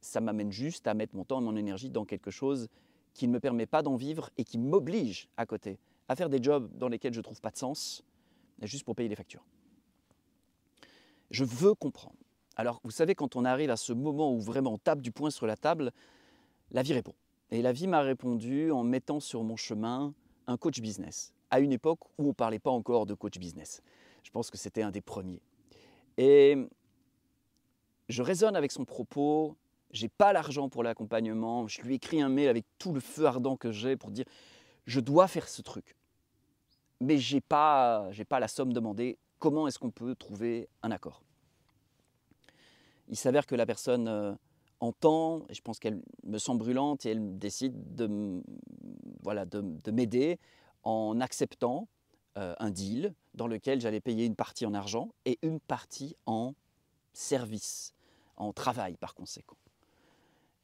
ça 0.00 0.20
m'amène 0.20 0.52
juste 0.52 0.86
à 0.86 0.94
mettre 0.94 1.14
mon 1.14 1.24
temps 1.24 1.40
et 1.40 1.44
mon 1.44 1.56
énergie 1.56 1.90
dans 1.90 2.04
quelque 2.04 2.30
chose 2.30 2.68
qui 3.14 3.26
ne 3.26 3.32
me 3.32 3.40
permet 3.40 3.66
pas 3.66 3.82
d'en 3.82 3.96
vivre 3.96 4.30
et 4.38 4.44
qui 4.44 4.58
m'oblige 4.58 5.28
à 5.36 5.44
côté 5.44 5.78
à 6.08 6.16
faire 6.16 6.30
des 6.30 6.42
jobs 6.42 6.70
dans 6.76 6.88
lesquels 6.88 7.12
je 7.12 7.18
ne 7.18 7.22
trouve 7.22 7.40
pas 7.40 7.50
de 7.50 7.58
sens, 7.58 8.02
juste 8.62 8.84
pour 8.84 8.96
payer 8.96 9.08
les 9.08 9.14
factures. 9.14 9.44
Je 11.30 11.44
veux 11.44 11.74
comprendre. 11.74 12.16
Alors, 12.56 12.80
vous 12.82 12.90
savez, 12.90 13.14
quand 13.14 13.36
on 13.36 13.44
arrive 13.44 13.70
à 13.70 13.76
ce 13.76 13.92
moment 13.92 14.32
où 14.32 14.40
vraiment 14.40 14.72
on 14.72 14.78
tape 14.78 15.02
du 15.02 15.12
poing 15.12 15.30
sur 15.30 15.46
la 15.46 15.56
table, 15.56 15.92
la 16.70 16.82
vie 16.82 16.94
répond. 16.94 17.14
Et 17.50 17.62
la 17.62 17.72
vie 17.72 17.86
m'a 17.86 18.00
répondu 18.00 18.70
en 18.70 18.82
mettant 18.82 19.20
sur 19.20 19.44
mon 19.44 19.56
chemin 19.56 20.14
un 20.46 20.56
coach 20.56 20.80
business, 20.80 21.34
à 21.50 21.60
une 21.60 21.72
époque 21.72 22.00
où 22.18 22.24
on 22.24 22.28
ne 22.28 22.32
parlait 22.32 22.58
pas 22.58 22.70
encore 22.70 23.06
de 23.06 23.14
coach 23.14 23.38
business. 23.38 23.82
Je 24.22 24.30
pense 24.30 24.50
que 24.50 24.56
c'était 24.56 24.82
un 24.82 24.90
des 24.90 25.00
premiers. 25.02 25.42
Et 26.16 26.56
je 28.08 28.22
raisonne 28.22 28.56
avec 28.56 28.72
son 28.72 28.84
propos, 28.84 29.56
j'ai 29.90 30.08
pas 30.08 30.32
l'argent 30.32 30.68
pour 30.68 30.82
l'accompagnement, 30.82 31.66
je 31.66 31.80
lui 31.82 31.94
écris 31.96 32.20
un 32.20 32.28
mail 32.28 32.48
avec 32.48 32.64
tout 32.78 32.92
le 32.92 33.00
feu 33.00 33.26
ardent 33.26 33.56
que 33.56 33.72
j'ai 33.72 33.96
pour 33.96 34.10
dire 34.10 34.24
je 34.86 35.00
dois 35.00 35.28
faire 35.28 35.48
ce 35.48 35.62
truc. 35.62 35.96
Mais 37.00 37.18
j'ai 37.18 37.40
pas 37.40 38.10
j'ai 38.10 38.24
pas 38.24 38.40
la 38.40 38.48
somme 38.48 38.72
demandée, 38.72 39.18
comment 39.38 39.68
est-ce 39.68 39.78
qu'on 39.78 39.90
peut 39.90 40.14
trouver 40.14 40.68
un 40.82 40.90
accord? 40.90 41.22
Il 43.08 43.16
s'avère 43.16 43.46
que 43.46 43.54
la 43.54 43.66
personne 43.66 44.08
euh, 44.08 44.34
entend, 44.80 45.46
et 45.48 45.54
je 45.54 45.62
pense 45.62 45.78
qu'elle 45.78 46.00
me 46.24 46.38
sent 46.38 46.54
brûlante, 46.56 47.06
et 47.06 47.10
elle 47.10 47.38
décide 47.38 47.94
de, 47.94 48.42
voilà, 49.22 49.46
de, 49.46 49.90
m'aider 49.90 50.38
en 50.82 51.20
acceptant 51.20 51.88
euh, 52.36 52.54
un 52.58 52.70
deal 52.70 53.14
dans 53.34 53.46
lequel 53.46 53.80
j'allais 53.80 54.00
payer 54.00 54.26
une 54.26 54.36
partie 54.36 54.66
en 54.66 54.74
argent 54.74 55.10
et 55.24 55.38
une 55.42 55.60
partie 55.60 56.16
en 56.26 56.54
service, 57.12 57.94
en 58.38 58.52
travail 58.52 58.96
par 58.96 59.14
conséquent. 59.14 59.56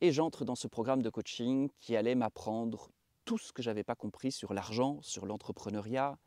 Et 0.01 0.13
j'entre 0.13 0.45
dans 0.45 0.55
ce 0.55 0.67
programme 0.67 1.03
de 1.03 1.11
coaching 1.11 1.71
qui 1.81 1.97
allait 1.97 2.15
m'apprendre 2.15 2.91
tout 3.25 3.39
ce 3.39 3.53
que 3.53 3.63
je 3.63 3.71
n'avais 3.71 3.85
pas 3.85 3.95
compris 3.95 4.33
sur 4.33 4.53
l'argent, 4.53 4.99
sur 5.03 5.27
l'entrepreneuriat, 5.27 6.19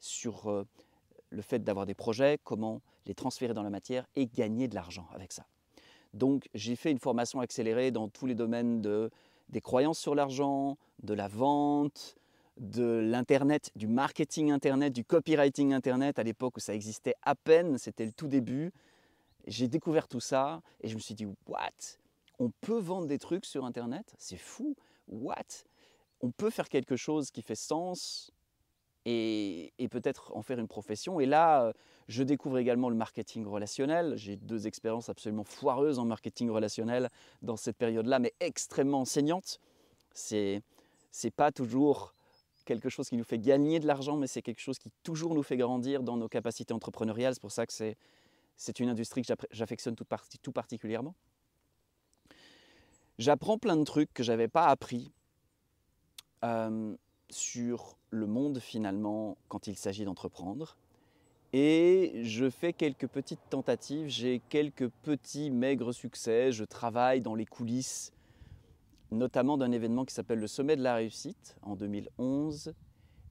sur 0.00 0.50
euh, 0.50 0.64
le 1.30 1.42
fait 1.42 1.60
d'avoir 1.60 1.86
des 1.86 1.94
projets, 1.94 2.38
comment 2.44 2.82
les 3.06 3.14
transférer 3.14 3.54
dans 3.54 3.62
la 3.62 3.70
matière 3.70 4.06
et 4.16 4.26
gagner 4.26 4.68
de 4.68 4.74
l'argent 4.74 5.08
avec 5.12 5.32
ça. 5.32 5.46
Donc 6.14 6.48
j'ai 6.54 6.76
fait 6.76 6.90
une 6.90 6.98
formation 6.98 7.40
accélérée 7.40 7.90
dans 7.90 8.08
tous 8.08 8.26
les 8.26 8.34
domaines 8.34 8.82
de, 8.82 9.10
des 9.48 9.60
croyances 9.60 9.98
sur 9.98 10.14
l'argent, 10.14 10.76
de 11.02 11.14
la 11.14 11.28
vente, 11.28 12.16
de 12.58 12.98
l'Internet, 12.98 13.70
du 13.76 13.86
marketing 13.86 14.50
Internet, 14.50 14.92
du 14.92 15.04
copywriting 15.04 15.72
Internet, 15.72 16.18
à 16.18 16.22
l'époque 16.22 16.58
où 16.58 16.60
ça 16.60 16.74
existait 16.74 17.14
à 17.22 17.34
peine, 17.34 17.78
c'était 17.78 18.04
le 18.04 18.12
tout 18.12 18.28
début. 18.28 18.72
J'ai 19.46 19.68
découvert 19.68 20.08
tout 20.08 20.20
ça 20.20 20.62
et 20.80 20.88
je 20.88 20.94
me 20.94 21.00
suis 21.00 21.14
dit, 21.14 21.26
what? 21.46 21.70
On 22.38 22.50
peut 22.60 22.78
vendre 22.78 23.06
des 23.06 23.18
trucs 23.18 23.44
sur 23.44 23.64
Internet? 23.64 24.14
C'est 24.18 24.36
fou 24.36 24.76
What? 25.08 25.64
On 26.20 26.30
peut 26.30 26.50
faire 26.50 26.68
quelque 26.68 26.96
chose 26.96 27.30
qui 27.30 27.42
fait 27.42 27.54
sens 27.54 28.32
et, 29.04 29.72
peut-être 29.90 30.34
en 30.36 30.42
faire 30.42 30.58
une 30.58 30.68
profession. 30.68 31.18
Et 31.20 31.26
là, 31.26 31.72
je 32.08 32.22
découvre 32.22 32.58
également 32.58 32.88
le 32.88 32.94
marketing 32.94 33.44
relationnel. 33.46 34.16
J'ai 34.16 34.36
deux 34.36 34.66
expériences 34.66 35.08
absolument 35.08 35.44
foireuses 35.44 35.98
en 35.98 36.04
marketing 36.04 36.50
relationnel 36.50 37.10
dans 37.42 37.56
cette 37.56 37.76
période-là, 37.76 38.20
mais 38.20 38.32
extrêmement 38.40 39.00
enseignantes. 39.00 39.58
C'est 40.14 40.62
n'est 41.24 41.30
pas 41.30 41.50
toujours 41.52 42.14
quelque 42.64 42.88
chose 42.88 43.08
qui 43.08 43.16
nous 43.16 43.24
fait 43.24 43.38
gagner 43.38 43.80
de 43.80 43.86
l'argent, 43.86 44.16
mais 44.16 44.28
c'est 44.28 44.40
quelque 44.40 44.60
chose 44.60 44.78
qui 44.78 44.90
toujours 45.02 45.34
nous 45.34 45.42
fait 45.42 45.56
grandir 45.56 46.02
dans 46.04 46.16
nos 46.16 46.28
capacités 46.28 46.72
entrepreneuriales. 46.72 47.34
C'est 47.34 47.40
pour 47.40 47.50
ça 47.50 47.66
que 47.66 47.72
c'est 47.72 47.96
une 48.78 48.88
industrie 48.88 49.22
que 49.22 49.34
j'affectionne 49.50 49.96
tout, 49.96 50.52
particulièrement. 50.52 51.14
J'apprends 53.18 53.58
plein 53.58 53.76
de 53.76 53.84
trucs 53.84 54.12
que 54.12 54.22
je 54.22 54.32
n'avais 54.32 54.48
pas 54.48 54.66
appris 54.66 55.12
euh, 56.44 56.96
sur 57.30 57.96
le 58.10 58.26
monde 58.26 58.58
finalement 58.58 59.36
quand 59.48 59.66
il 59.66 59.76
s'agit 59.76 60.04
d'entreprendre. 60.04 60.76
Et 61.52 62.22
je 62.24 62.48
fais 62.48 62.72
quelques 62.72 63.06
petites 63.06 63.50
tentatives, 63.50 64.08
j'ai 64.08 64.40
quelques 64.48 64.88
petits 64.88 65.50
maigres 65.50 65.92
succès, 65.92 66.50
je 66.50 66.64
travaille 66.64 67.20
dans 67.20 67.34
les 67.34 67.44
coulisses, 67.44 68.12
notamment 69.10 69.58
d'un 69.58 69.70
événement 69.70 70.06
qui 70.06 70.14
s'appelle 70.14 70.38
le 70.38 70.46
Sommet 70.46 70.76
de 70.76 70.82
la 70.82 70.94
réussite 70.94 71.56
en 71.60 71.76
2011, 71.76 72.72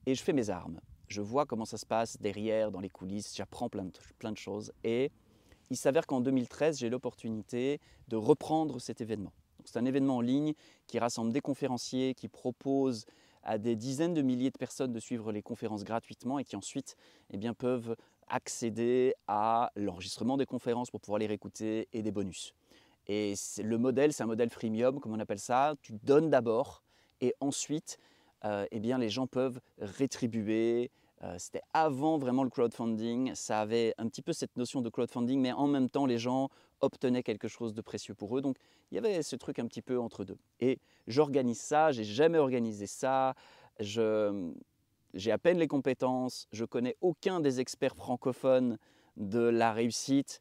et 0.05 0.13
je 0.13 0.23
fais 0.23 0.33
mes 0.33 0.51
armes. 0.51 0.79
Je 1.11 1.19
vois 1.19 1.45
comment 1.45 1.65
ça 1.65 1.77
se 1.77 1.85
passe 1.85 2.17
derrière, 2.21 2.71
dans 2.71 2.79
les 2.79 2.89
coulisses, 2.89 3.35
j'apprends 3.35 3.67
plein 3.67 3.83
de, 3.83 4.37
choses. 4.37 4.71
Et 4.85 5.11
il 5.69 5.75
s'avère 5.75 6.07
qu'en 6.07 6.21
2013, 6.21 6.79
j'ai 6.79 6.89
l'opportunité 6.89 7.81
de 8.07 8.15
reprendre 8.15 8.79
cet 8.79 9.01
événement. 9.01 9.33
C'est 9.65 9.77
un 9.77 9.83
événement 9.83 10.15
en 10.15 10.21
ligne 10.21 10.53
qui 10.87 10.99
rassemble 10.99 11.33
des 11.33 11.41
conférenciers, 11.41 12.15
qui 12.15 12.29
propose 12.29 13.05
à 13.43 13.57
des 13.57 13.75
dizaines 13.75 14.13
de 14.13 14.21
milliers 14.21 14.51
de 14.51 14.57
personnes 14.57 14.93
de 14.93 15.01
suivre 15.01 15.33
les 15.33 15.41
conférences 15.41 15.83
gratuitement 15.83 16.39
et 16.39 16.45
qui 16.45 16.55
ensuite 16.55 16.95
eh 17.29 17.35
bien, 17.35 17.53
peuvent 17.53 17.97
accéder 18.29 19.13
à 19.27 19.69
l'enregistrement 19.75 20.37
des 20.37 20.45
conférences 20.45 20.91
pour 20.91 21.01
pouvoir 21.01 21.19
les 21.19 21.27
réécouter 21.27 21.89
et 21.91 22.03
des 22.03 22.11
bonus. 22.11 22.53
Et 23.07 23.33
le 23.61 23.77
modèle, 23.77 24.13
c'est 24.13 24.23
un 24.23 24.27
modèle 24.27 24.49
freemium, 24.49 25.01
comme 25.01 25.11
on 25.11 25.19
appelle 25.19 25.39
ça. 25.39 25.75
Tu 25.81 25.91
donnes 25.91 26.29
d'abord 26.29 26.83
et 27.19 27.35
ensuite, 27.41 27.97
euh, 28.45 28.65
eh 28.71 28.79
bien, 28.79 28.97
les 28.97 29.09
gens 29.09 29.27
peuvent 29.27 29.59
rétribuer. 29.77 30.89
Euh, 31.23 31.35
c'était 31.37 31.61
avant 31.73 32.17
vraiment 32.17 32.43
le 32.43 32.49
crowdfunding. 32.49 33.35
Ça 33.35 33.59
avait 33.59 33.93
un 33.97 34.07
petit 34.07 34.21
peu 34.21 34.33
cette 34.33 34.55
notion 34.57 34.81
de 34.81 34.89
crowdfunding, 34.89 35.39
mais 35.39 35.51
en 35.51 35.67
même 35.67 35.89
temps, 35.89 36.05
les 36.05 36.17
gens 36.17 36.49
obtenaient 36.79 37.23
quelque 37.23 37.47
chose 37.47 37.73
de 37.73 37.81
précieux 37.81 38.15
pour 38.15 38.37
eux. 38.37 38.41
Donc, 38.41 38.57
il 38.91 38.95
y 38.95 38.97
avait 38.97 39.21
ce 39.21 39.35
truc 39.35 39.59
un 39.59 39.67
petit 39.67 39.81
peu 39.81 39.99
entre 39.99 40.25
deux. 40.25 40.37
Et 40.59 40.79
j'organise 41.07 41.59
ça, 41.59 41.91
j'ai 41.91 42.03
jamais 42.03 42.39
organisé 42.39 42.87
ça. 42.87 43.35
j'ai 43.79 45.31
à 45.31 45.37
peine 45.37 45.59
les 45.59 45.67
compétences, 45.67 46.47
je 46.51 46.65
connais 46.65 46.97
aucun 47.01 47.39
des 47.39 47.59
experts 47.59 47.95
francophones 47.95 48.77
de 49.17 49.41
la 49.41 49.73
réussite 49.73 50.39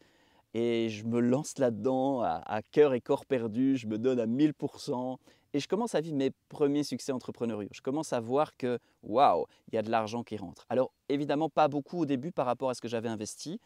et 0.54 0.88
je 0.88 1.04
me 1.04 1.20
lance 1.20 1.58
là-dedans 1.58 2.22
à, 2.22 2.60
cœur 2.72 2.94
et 2.94 3.00
corps 3.00 3.24
perdu, 3.26 3.76
je 3.76 3.86
me 3.86 3.98
donne 3.98 4.18
à 4.18 4.26
1000% 4.26 5.16
et 5.52 5.60
je 5.60 5.68
commence 5.68 5.94
à 5.94 6.00
vivre 6.00 6.16
mes 6.16 6.30
premiers 6.48 6.84
succès 6.84 7.12
entrepreneuriaux. 7.12 7.68
Je 7.72 7.80
commence 7.80 8.12
à 8.12 8.20
voir 8.20 8.56
que 8.56 8.78
waouh, 9.02 9.46
il 9.68 9.74
y 9.74 9.78
a 9.78 9.82
de 9.82 9.90
l'argent 9.90 10.22
qui 10.22 10.36
rentre. 10.36 10.66
Alors 10.68 10.92
évidemment 11.08 11.48
pas 11.48 11.68
beaucoup 11.68 11.98
au 11.98 12.06
début 12.06 12.32
par 12.32 12.46
rapport 12.46 12.70
à 12.70 12.74
ce 12.74 12.80
que 12.80 12.88
j'avais 12.88 13.08
investi, 13.08 13.60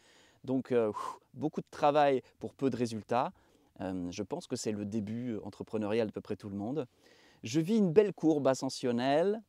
donc 0.44 0.72
euh, 0.72 0.92
beaucoup 1.34 1.60
de 1.60 1.66
travail 1.70 2.22
pour 2.38 2.54
peu 2.54 2.70
de 2.70 2.76
résultats. 2.76 3.32
Euh, 3.80 4.10
je 4.10 4.22
pense 4.22 4.46
que 4.46 4.56
c'est 4.56 4.72
le 4.72 4.84
début 4.84 5.38
entrepreneurial 5.42 6.06
de 6.06 6.12
peu 6.12 6.20
près 6.20 6.36
tout 6.36 6.48
le 6.48 6.56
monde. 6.56 6.86
Je 7.42 7.60
vis 7.60 7.76
une 7.76 7.92
belle 7.92 8.14
courbe 8.14 8.46
ascensionnelle 8.46 9.42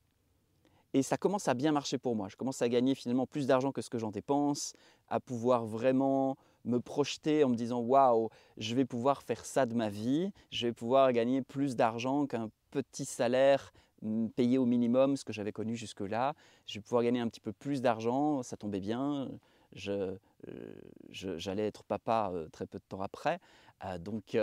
et 0.94 1.04
ça 1.04 1.18
commence 1.18 1.48
à 1.48 1.54
bien 1.54 1.72
marcher 1.72 1.98
pour 1.98 2.15
moi. 2.15 2.27
Je 2.30 2.36
commence 2.36 2.62
à 2.62 2.70
gagner 2.70 2.96
finalement 2.96 3.27
plus 3.27 3.48
d'argent 3.48 3.72
que 3.72 3.82
ce 3.82 3.89
que 3.89 3.98
j'en 3.98 4.12
dépense, 4.12 4.74
à 5.10 5.20
pouvoir 5.20 5.65
vraiment 5.65 6.38
me 6.66 6.80
projeter 6.80 7.44
en 7.44 7.50
me 7.50 7.56
disant 7.56 7.80
waouh, 7.80 8.30
je 8.58 8.76
vais 8.76 8.86
pouvoir 8.86 9.22
faire 9.24 9.46
ça 9.46 9.66
de 9.66 9.74
ma 9.74 9.90
vie, 9.90 10.32
je 10.52 10.68
vais 10.68 10.74
pouvoir 10.74 11.14
gagner 11.14 11.42
plus 11.42 11.76
d'argent 11.76 12.26
qu'un 12.26 12.50
petit 12.72 13.06
salaire 13.06 13.72
mm, 14.02 14.28
payé 14.30 14.58
au 14.58 14.66
minimum, 14.66 15.16
ce 15.18 15.24
que 15.24 15.34
j'avais 15.34 15.52
connu 15.52 15.76
jusque-là. 15.76 16.34
Je 16.66 16.76
vais 16.76 16.82
pouvoir 16.82 17.04
gagner 17.04 17.20
un 17.20 17.28
petit 17.28 17.42
peu 17.42 17.54
plus 17.54 17.82
d'argent, 17.82 18.44
ça 18.44 18.58
tombait 18.58 18.82
bien. 18.82 19.30
Euh, 19.88 20.18
j'allais 21.10 21.68
être 21.68 21.84
papa 21.84 22.32
euh, 22.34 22.48
très 22.50 22.66
peu 22.66 22.78
de 22.78 22.84
temps 22.88 23.02
après. 23.02 23.40
Euh, 23.84 23.98
donc 23.98 24.38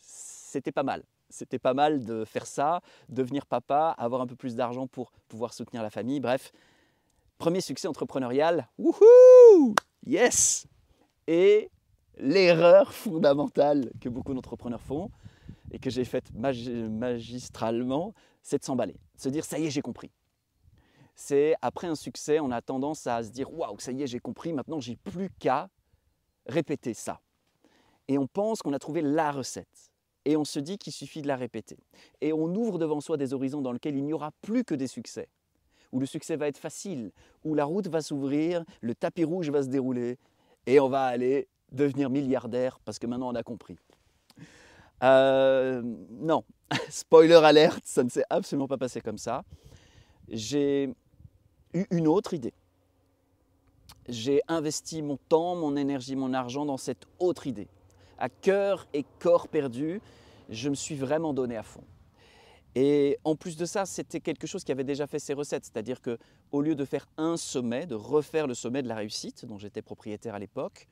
c'était 0.00 0.72
pas 0.72 0.82
mal. 0.82 1.04
C'était 1.30 1.58
pas 1.58 1.74
mal 1.74 2.04
de 2.04 2.24
faire 2.24 2.46
ça, 2.46 2.80
devenir 3.10 3.44
papa, 3.44 3.94
avoir 3.98 4.22
un 4.22 4.26
peu 4.26 4.36
plus 4.36 4.56
d'argent 4.56 4.86
pour 4.86 5.12
pouvoir 5.28 5.52
soutenir 5.52 5.82
la 5.82 5.90
famille. 5.90 6.20
Bref, 6.20 6.52
premier 7.36 7.60
succès 7.60 7.86
entrepreneurial. 7.86 8.66
Wouhou 8.78 9.74
Yes 10.06 10.66
Et 11.28 11.70
l'erreur 12.16 12.92
fondamentale 12.92 13.92
que 14.00 14.08
beaucoup 14.08 14.34
d'entrepreneurs 14.34 14.80
font 14.80 15.10
et 15.70 15.78
que 15.78 15.90
j'ai 15.90 16.04
faite 16.04 16.32
magistralement, 16.34 18.14
c'est 18.42 18.58
de 18.58 18.64
s'emballer, 18.64 18.94
de 18.94 19.20
se 19.20 19.28
dire 19.28 19.44
ça 19.44 19.58
y 19.58 19.66
est, 19.66 19.70
j'ai 19.70 19.82
compris. 19.82 20.10
C'est 21.14 21.54
après 21.62 21.86
un 21.86 21.94
succès, 21.94 22.40
on 22.40 22.50
a 22.50 22.62
tendance 22.62 23.06
à 23.06 23.22
se 23.22 23.30
dire 23.30 23.52
waouh, 23.52 23.78
ça 23.78 23.92
y 23.92 24.02
est, 24.02 24.06
j'ai 24.06 24.20
compris, 24.20 24.52
maintenant 24.52 24.80
j'ai 24.80 24.96
plus 24.96 25.30
qu'à 25.38 25.68
répéter 26.46 26.94
ça 26.94 27.20
et 28.08 28.16
on 28.16 28.26
pense 28.26 28.62
qu'on 28.62 28.72
a 28.72 28.78
trouvé 28.78 29.02
la 29.02 29.30
recette. 29.30 29.92
Et 30.24 30.36
on 30.36 30.44
se 30.44 30.58
dit 30.58 30.78
qu'il 30.78 30.92
suffit 30.92 31.22
de 31.22 31.28
la 31.28 31.36
répéter. 31.36 31.78
Et 32.20 32.32
on 32.32 32.54
ouvre 32.54 32.78
devant 32.78 33.00
soi 33.00 33.16
des 33.16 33.32
horizons 33.32 33.60
dans 33.60 33.72
lesquels 33.72 33.96
il 33.96 34.04
n'y 34.04 34.12
aura 34.12 34.32
plus 34.42 34.64
que 34.64 34.74
des 34.74 34.86
succès, 34.86 35.28
où 35.92 36.00
le 36.00 36.06
succès 36.06 36.36
va 36.36 36.48
être 36.48 36.58
facile, 36.58 37.12
où 37.44 37.54
la 37.54 37.64
route 37.64 37.88
va 37.88 38.02
s'ouvrir, 38.02 38.64
le 38.80 38.94
tapis 38.94 39.24
rouge 39.24 39.50
va 39.50 39.62
se 39.62 39.68
dérouler, 39.68 40.18
et 40.68 40.80
on 40.80 40.88
va 40.88 41.04
aller 41.04 41.48
devenir 41.72 42.10
milliardaire 42.10 42.78
parce 42.84 42.98
que 42.98 43.06
maintenant 43.06 43.30
on 43.30 43.34
a 43.34 43.42
compris. 43.42 43.76
Euh, 45.02 45.82
non, 46.10 46.44
spoiler 46.90 47.34
alerte, 47.34 47.84
ça 47.84 48.04
ne 48.04 48.08
s'est 48.08 48.24
absolument 48.30 48.68
pas 48.68 48.78
passé 48.78 49.00
comme 49.00 49.18
ça. 49.18 49.44
J'ai 50.28 50.94
eu 51.74 51.86
une 51.90 52.06
autre 52.06 52.34
idée. 52.34 52.54
J'ai 54.08 54.40
investi 54.48 55.02
mon 55.02 55.16
temps, 55.16 55.54
mon 55.56 55.76
énergie, 55.76 56.16
mon 56.16 56.32
argent 56.32 56.64
dans 56.64 56.76
cette 56.76 57.06
autre 57.18 57.46
idée 57.46 57.68
à 58.18 58.28
cœur 58.28 58.86
et 58.92 59.04
corps 59.20 59.48
perdu, 59.48 60.00
je 60.48 60.68
me 60.68 60.74
suis 60.74 60.96
vraiment 60.96 61.32
donné 61.32 61.56
à 61.56 61.62
fond. 61.62 61.84
Et 62.80 63.18
en 63.24 63.34
plus 63.34 63.56
de 63.56 63.64
ça, 63.64 63.86
c'était 63.86 64.20
quelque 64.20 64.46
chose 64.46 64.62
qui 64.62 64.70
avait 64.70 64.84
déjà 64.84 65.08
fait 65.08 65.18
ses 65.18 65.34
recettes, 65.34 65.64
c'est-à-dire 65.64 66.00
que 66.00 66.16
au 66.52 66.62
lieu 66.62 66.76
de 66.76 66.84
faire 66.84 67.08
un 67.16 67.36
sommet, 67.36 67.86
de 67.86 67.96
refaire 67.96 68.46
le 68.46 68.54
sommet 68.54 68.84
de 68.84 68.88
la 68.88 68.94
réussite 68.94 69.44
dont 69.46 69.58
j'étais 69.58 69.82
propriétaire 69.82 70.36
à 70.36 70.38
l'époque, 70.38 70.86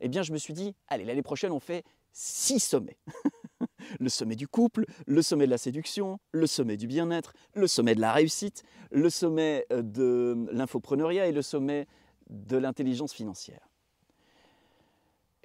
eh 0.00 0.08
bien 0.08 0.22
je 0.22 0.32
me 0.32 0.38
suis 0.38 0.54
dit 0.54 0.74
allez, 0.88 1.04
l'année 1.04 1.20
prochaine 1.20 1.52
on 1.52 1.60
fait 1.60 1.84
six 2.10 2.58
sommets. 2.58 2.96
le 4.00 4.08
sommet 4.08 4.34
du 4.34 4.48
couple, 4.48 4.86
le 5.06 5.20
sommet 5.20 5.44
de 5.44 5.50
la 5.50 5.58
séduction, 5.58 6.18
le 6.32 6.46
sommet 6.46 6.78
du 6.78 6.86
bien-être, 6.86 7.34
le 7.52 7.66
sommet 7.66 7.94
de 7.94 8.00
la 8.00 8.14
réussite, 8.14 8.62
le 8.90 9.10
sommet 9.10 9.66
euh, 9.72 9.82
de 9.82 10.48
l'infopreneuriat 10.52 11.26
et 11.26 11.32
le 11.32 11.42
sommet 11.42 11.86
de 12.30 12.56
l'intelligence 12.56 13.12
financière. 13.12 13.68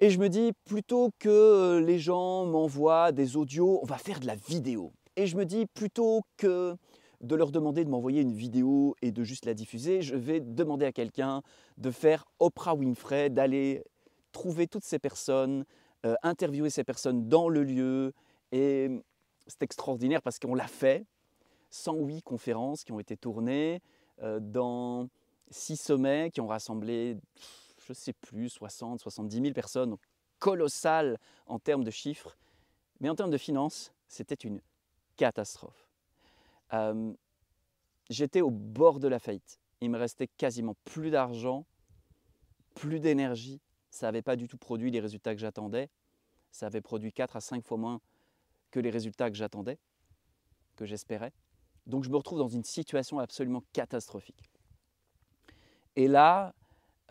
Et 0.00 0.08
je 0.08 0.18
me 0.18 0.30
dis, 0.30 0.54
plutôt 0.64 1.10
que 1.18 1.28
euh, 1.28 1.80
les 1.82 1.98
gens 1.98 2.46
m'envoient 2.46 3.12
des 3.12 3.36
audios, 3.36 3.78
on 3.82 3.86
va 3.86 3.98
faire 3.98 4.20
de 4.20 4.26
la 4.26 4.36
vidéo. 4.36 4.90
Et 5.16 5.26
je 5.26 5.36
me 5.36 5.44
dis, 5.44 5.66
plutôt 5.66 6.22
que 6.36 6.76
de 7.20 7.34
leur 7.36 7.52
demander 7.52 7.84
de 7.84 7.90
m'envoyer 7.90 8.22
une 8.22 8.32
vidéo 8.32 8.96
et 9.02 9.12
de 9.12 9.22
juste 9.22 9.46
la 9.46 9.54
diffuser, 9.54 10.02
je 10.02 10.16
vais 10.16 10.40
demander 10.40 10.86
à 10.86 10.92
quelqu'un 10.92 11.42
de 11.78 11.90
faire 11.90 12.24
Oprah 12.40 12.74
Winfrey, 12.74 13.30
d'aller 13.30 13.84
trouver 14.32 14.66
toutes 14.66 14.84
ces 14.84 14.98
personnes, 14.98 15.64
euh, 16.04 16.14
interviewer 16.22 16.70
ces 16.70 16.84
personnes 16.84 17.28
dans 17.28 17.48
le 17.48 17.62
lieu. 17.62 18.12
Et 18.50 18.88
c'est 19.46 19.62
extraordinaire 19.62 20.22
parce 20.22 20.38
qu'on 20.38 20.54
l'a 20.54 20.66
fait. 20.66 21.04
108 21.70 22.22
conférences 22.22 22.84
qui 22.84 22.92
ont 22.92 23.00
été 23.00 23.16
tournées 23.16 23.80
euh, 24.22 24.40
dans 24.40 25.08
six 25.50 25.76
sommets 25.76 26.30
qui 26.30 26.40
ont 26.40 26.46
rassemblé 26.46 27.16
je 27.86 27.92
ne 27.92 27.94
sais 27.94 28.12
plus, 28.12 28.48
60, 28.48 29.00
70 29.00 29.40
000 29.40 29.52
personnes, 29.52 29.96
colossal 30.38 31.18
en 31.46 31.58
termes 31.58 31.84
de 31.84 31.90
chiffres, 31.90 32.36
mais 33.00 33.08
en 33.08 33.14
termes 33.14 33.30
de 33.30 33.38
finances, 33.38 33.92
c'était 34.08 34.34
une 34.34 34.60
catastrophe. 35.22 35.86
Euh, 36.72 37.12
j'étais 38.10 38.40
au 38.40 38.50
bord 38.50 38.98
de 38.98 39.06
la 39.06 39.20
faillite. 39.20 39.60
Il 39.80 39.90
me 39.90 39.96
restait 39.96 40.26
quasiment 40.26 40.74
plus 40.84 41.12
d'argent, 41.12 41.64
plus 42.74 42.98
d'énergie. 42.98 43.60
Ça 43.88 44.06
n'avait 44.06 44.22
pas 44.22 44.34
du 44.34 44.48
tout 44.48 44.58
produit 44.58 44.90
les 44.90 44.98
résultats 44.98 45.32
que 45.32 45.40
j'attendais. 45.40 45.90
Ça 46.50 46.66
avait 46.66 46.80
produit 46.80 47.12
4 47.12 47.36
à 47.36 47.40
5 47.40 47.64
fois 47.64 47.78
moins 47.78 48.00
que 48.72 48.80
les 48.80 48.90
résultats 48.90 49.30
que 49.30 49.36
j'attendais, 49.36 49.78
que 50.74 50.86
j'espérais. 50.86 51.32
Donc 51.86 52.02
je 52.02 52.10
me 52.10 52.16
retrouve 52.16 52.40
dans 52.40 52.48
une 52.48 52.64
situation 52.64 53.20
absolument 53.20 53.62
catastrophique. 53.72 54.50
Et 55.94 56.08
là, 56.08 56.52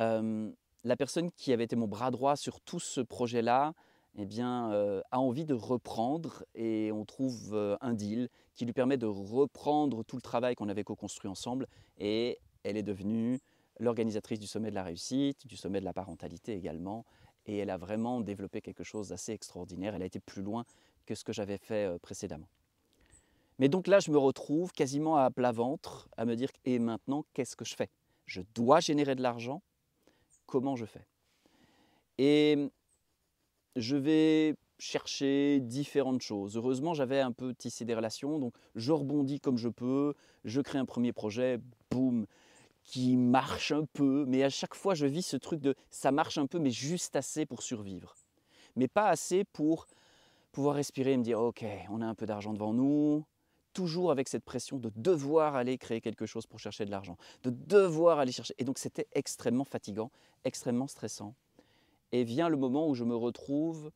euh, 0.01 0.51
la 0.83 0.97
personne 0.97 1.31
qui 1.31 1.53
avait 1.53 1.63
été 1.63 1.77
mon 1.77 1.87
bras 1.87 2.11
droit 2.11 2.35
sur 2.35 2.59
tout 2.59 2.81
ce 2.81 2.99
projet-là 2.99 3.73
eh 4.17 4.25
bien, 4.25 4.71
euh, 4.73 5.01
a 5.11 5.19
envie 5.19 5.45
de 5.45 5.53
reprendre 5.53 6.43
et 6.53 6.91
on 6.91 7.05
trouve 7.05 7.53
euh, 7.53 7.77
un 7.81 7.93
deal 7.93 8.29
qui 8.55 8.65
lui 8.65 8.73
permet 8.73 8.97
de 8.97 9.05
reprendre 9.05 10.03
tout 10.03 10.17
le 10.17 10.21
travail 10.21 10.55
qu'on 10.55 10.69
avait 10.69 10.83
co-construit 10.83 11.29
ensemble 11.29 11.67
et 11.97 12.39
elle 12.63 12.77
est 12.77 12.83
devenue 12.83 13.39
l'organisatrice 13.79 14.39
du 14.39 14.47
sommet 14.47 14.69
de 14.69 14.75
la 14.75 14.83
réussite, 14.83 15.47
du 15.47 15.55
sommet 15.55 15.79
de 15.79 15.85
la 15.85 15.93
parentalité 15.93 16.53
également 16.53 17.05
et 17.45 17.57
elle 17.57 17.69
a 17.69 17.77
vraiment 17.77 18.21
développé 18.21 18.61
quelque 18.61 18.83
chose 18.83 19.09
d'assez 19.09 19.31
extraordinaire. 19.31 19.95
Elle 19.95 20.03
a 20.03 20.05
été 20.05 20.19
plus 20.19 20.41
loin 20.41 20.65
que 21.05 21.15
ce 21.15 21.23
que 21.23 21.33
j'avais 21.33 21.57
fait 21.57 21.87
euh, 21.87 21.97
précédemment. 21.97 22.47
Mais 23.59 23.69
donc 23.69 23.87
là, 23.87 23.99
je 23.99 24.11
me 24.11 24.17
retrouve 24.17 24.71
quasiment 24.71 25.17
à 25.17 25.29
plat 25.31 25.51
ventre 25.51 26.09
à 26.17 26.25
me 26.25 26.35
dire 26.35 26.49
et 26.65 26.79
maintenant, 26.79 27.25
qu'est-ce 27.33 27.55
que 27.55 27.65
je 27.65 27.75
fais? 27.75 27.89
Je 28.25 28.41
dois 28.53 28.79
générer 28.79 29.15
de 29.15 29.21
l'argent? 29.21 29.61
Comment 30.45 30.75
je 30.75 30.85
fais? 30.85 31.05
Et 32.17 32.71
je 33.75 33.95
vais 33.95 34.55
chercher 34.79 35.59
différentes 35.61 36.21
choses. 36.21 36.57
Heureusement, 36.57 36.93
j'avais 36.93 37.19
un 37.19 37.31
peu 37.31 37.53
tissé 37.53 37.85
des 37.85 37.93
relations, 37.93 38.39
donc 38.39 38.55
je 38.75 38.91
rebondis 38.91 39.39
comme 39.39 39.57
je 39.57 39.69
peux, 39.69 40.13
je 40.43 40.59
crée 40.61 40.79
un 40.79 40.85
premier 40.85 41.13
projet, 41.13 41.59
boum, 41.91 42.25
qui 42.83 43.15
marche 43.15 43.71
un 43.71 43.85
peu, 43.85 44.25
mais 44.27 44.43
à 44.43 44.49
chaque 44.49 44.73
fois, 44.73 44.95
je 44.95 45.05
vis 45.05 45.21
ce 45.21 45.37
truc 45.37 45.61
de 45.61 45.75
ça 45.91 46.11
marche 46.11 46.37
un 46.37 46.47
peu, 46.47 46.57
mais 46.57 46.71
juste 46.71 47.15
assez 47.15 47.45
pour 47.45 47.61
survivre. 47.61 48.15
Mais 48.75 48.87
pas 48.87 49.09
assez 49.09 49.43
pour 49.43 49.85
pouvoir 50.51 50.75
respirer 50.75 51.13
et 51.13 51.17
me 51.17 51.23
dire, 51.23 51.39
ok, 51.39 51.63
on 51.89 52.01
a 52.01 52.05
un 52.05 52.15
peu 52.15 52.25
d'argent 52.25 52.53
devant 52.53 52.73
nous, 52.73 53.23
toujours 53.73 54.11
avec 54.11 54.27
cette 54.27 54.43
pression 54.43 54.77
de 54.77 54.91
devoir 54.95 55.55
aller 55.55 55.77
créer 55.77 56.01
quelque 56.01 56.25
chose 56.25 56.45
pour 56.45 56.59
chercher 56.59 56.85
de 56.85 56.91
l'argent, 56.91 57.17
de 57.43 57.49
devoir 57.49 58.19
aller 58.19 58.31
chercher. 58.31 58.53
Et 58.57 58.63
donc 58.63 58.77
c'était 58.77 59.07
extrêmement 59.13 59.63
fatigant, 59.63 60.11
extrêmement 60.43 60.87
stressant. 60.87 61.35
Et 62.11 62.23
vient 62.23 62.49
le 62.49 62.57
moment 62.57 62.87
où 62.87 62.95
je 62.95 63.03
me 63.03 63.15
retrouve 63.15 63.91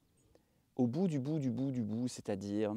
au 0.75 0.87
bout 0.87 1.07
du 1.07 1.19
bout 1.19 1.39
du 1.39 1.51
bout 1.51 1.71
du 1.71 1.83
bout, 1.83 2.07
c'est-à-dire, 2.07 2.75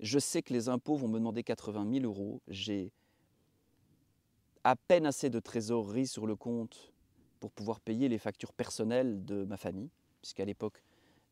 je 0.00 0.18
sais 0.18 0.42
que 0.42 0.52
les 0.52 0.68
impôts 0.68 0.96
vont 0.96 1.08
me 1.08 1.18
demander 1.18 1.42
80 1.42 1.90
000 2.00 2.04
euros, 2.04 2.40
j'ai 2.48 2.92
à 4.64 4.76
peine 4.76 5.06
assez 5.06 5.30
de 5.30 5.38
trésorerie 5.38 6.06
sur 6.06 6.26
le 6.26 6.34
compte 6.36 6.92
pour 7.40 7.50
pouvoir 7.50 7.80
payer 7.80 8.08
les 8.08 8.18
factures 8.18 8.52
personnelles 8.52 9.24
de 9.24 9.44
ma 9.44 9.56
famille, 9.56 9.90
puisqu'à 10.20 10.44
l'époque, 10.44 10.82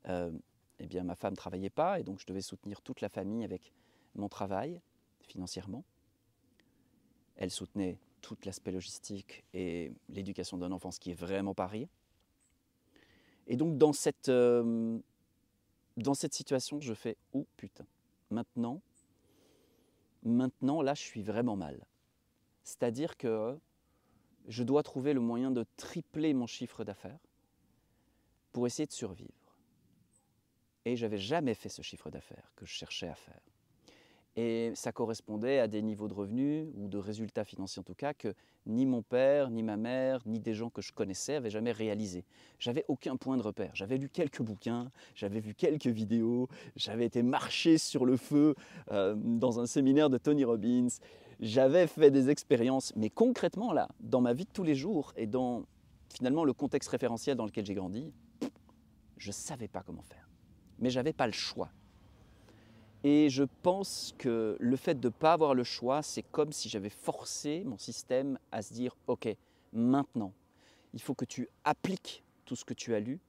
euh, 0.09 0.31
eh 0.79 0.87
bien, 0.87 1.03
ma 1.03 1.17
femme 1.17 1.33
ne 1.33 1.37
travaillait 1.37 1.71
pas, 1.71 2.01
et 2.01 2.05
donc 2.05 2.21
je 2.21 2.27
devais 2.27 2.43
soutenir 2.43 2.83
toute 2.83 3.01
la 3.01 3.09
famille 3.09 3.45
avec 3.45 3.73
mon 4.15 4.29
travail 4.29 4.81
financièrement. 5.23 5.85
Elle 7.37 7.51
soutenait 7.51 7.99
tout 8.21 8.37
l'aspect 8.45 8.71
logistique 8.71 9.45
et 9.53 9.93
l'éducation 10.09 10.57
d'un 10.57 10.73
enfant, 10.73 10.91
ce 10.91 11.01
qui 11.01 11.11
est 11.11 11.19
vraiment 11.19 11.55
pas 11.55 11.67
rien. 11.67 11.89
Et 13.47 13.57
donc 13.57 13.77
dans 13.79 13.93
cette, 13.93 14.29
euh, 14.29 14.99
dans 15.97 16.15
cette 16.15 16.35
situation, 16.35 16.81
je 16.81 16.95
fais 16.95 17.17
«Oh 17.33 17.47
putain, 17.57 17.87
maintenant, 18.31 18.81
maintenant, 20.23 20.83
là, 20.83 20.95
je 20.95 21.03
suis 21.03 21.23
vraiment 21.23 21.57
mal.» 21.57 21.87
C'est-à-dire 22.65 23.17
que 23.17 23.59
je 24.49 24.63
dois 24.63 24.83
trouver 24.83 25.13
le 25.13 25.21
moyen 25.21 25.51
de 25.51 25.65
tripler 25.77 26.35
mon 26.35 26.47
chiffre 26.47 26.85
d'affaires 26.85 27.19
pour 28.53 28.67
essayer 28.67 28.87
de 28.87 28.93
survivre. 28.93 29.57
Et 30.85 30.97
je 30.97 31.05
n'avais 31.05 31.19
jamais 31.19 31.55
fait 31.55 31.69
ce 31.69 31.83
chiffre 31.83 32.11
d'affaires 32.11 32.53
que 32.57 32.67
je 32.67 32.73
cherchais 32.73 33.09
à 33.09 33.15
faire. 33.15 33.41
Et 34.37 34.73
ça 34.75 34.91
correspondait 34.91 35.61
à 35.61 35.69
des 35.69 35.81
niveaux 35.81 36.09
de 36.09 36.15
revenus 36.15 36.67
ou 36.75 36.89
de 36.89 36.99
résultats 36.99 37.45
financiers 37.45 37.81
en 37.81 37.85
tout 37.85 37.95
cas 37.95 38.15
que 38.15 38.35
ni 38.67 38.85
mon 38.85 39.03
père, 39.03 39.51
ni 39.51 39.63
ma 39.63 39.77
mère, 39.77 40.23
ni 40.27 40.41
des 40.41 40.55
gens 40.55 40.71
que 40.71 40.83
je 40.83 40.93
connaissais 40.93 41.37
avaient 41.37 41.51
jamais 41.51 41.71
réalisé. 41.71 42.25
J'avais 42.59 42.85
aucun 42.89 43.17
point 43.17 43.37
de 43.37 43.43
repère. 43.43 43.71
J'avais 43.75 43.97
lu 43.97 44.09
quelques 44.09 44.43
bouquins, 44.43 44.91
j'avais 45.15 45.39
vu 45.39 45.55
quelques 45.55 45.87
vidéos, 45.87 46.49
j'avais 46.75 47.05
été 47.05 47.23
marché 47.23 47.79
sur 47.79 48.05
le 48.05 48.17
feu 48.17 48.57
euh, 48.91 49.15
dans 49.17 49.61
un 49.61 49.67
séminaire 49.67 50.11
de 50.11 50.19
Tony 50.19 50.45
Robbins. 50.45 50.89
J'avais 51.39 51.87
fait 51.87 52.11
des 52.11 52.29
expériences, 52.29 52.93
mais 52.97 53.11
concrètement 53.11 53.73
là, 53.73 53.89
dans 54.01 54.21
ma 54.21 54.33
vie 54.33 54.47
de 54.47 54.51
tous 54.53 54.65
les 54.65 54.75
jours 54.75 55.13
et 55.17 55.27
dans 55.27 55.65
finalement 56.13 56.45
le 56.45 56.53
contexte 56.53 56.89
référentiel 56.89 57.37
dans 57.37 57.47
lequel 57.47 57.67
j'ai 57.67 57.75
grandi, 57.75 58.13
je 59.17 59.29
ne 59.29 59.33
savais 59.33 59.69
pas 59.69 59.83
comment 59.83 60.03
faire. 60.03 60.29
Mais 60.81 60.91
j'avais 60.91 61.13
pas 61.13 61.27
le 61.27 61.33
choix. 61.33 61.71
Et 63.07 63.29
je 63.29 63.45
pense 63.63 64.15
que 64.17 64.57
le 64.59 64.77
fait 64.77 64.99
de 64.99 65.09
ne 65.09 65.13
pas 65.13 65.35
avoir 65.35 65.55
le 65.55 65.63
choix, 65.63 66.03
c'est 66.03 66.23
comme 66.23 66.53
si 66.53 66.71
j'avais 66.71 66.89
forcé 66.89 67.63
mon 67.65 67.77
système 67.77 68.39
à 68.51 68.63
se 68.63 68.73
dire, 68.73 68.97
OK, 69.09 69.29
maintenant, 69.75 70.33
il 70.95 71.03
faut 71.03 71.15
que 71.15 71.27
tu 71.27 71.51
appliques 71.65 72.25
tout 72.47 72.57
ce 72.57 72.65
que 72.65 72.73
tu 72.73 72.95
as 72.95 73.01
lu 73.01 73.21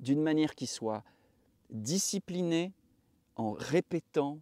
d'une 0.00 0.20
manière 0.20 0.56
qui 0.56 0.66
soit 0.66 1.04
disciplinée, 1.70 2.72
en 3.36 3.52
répétant, 3.52 4.40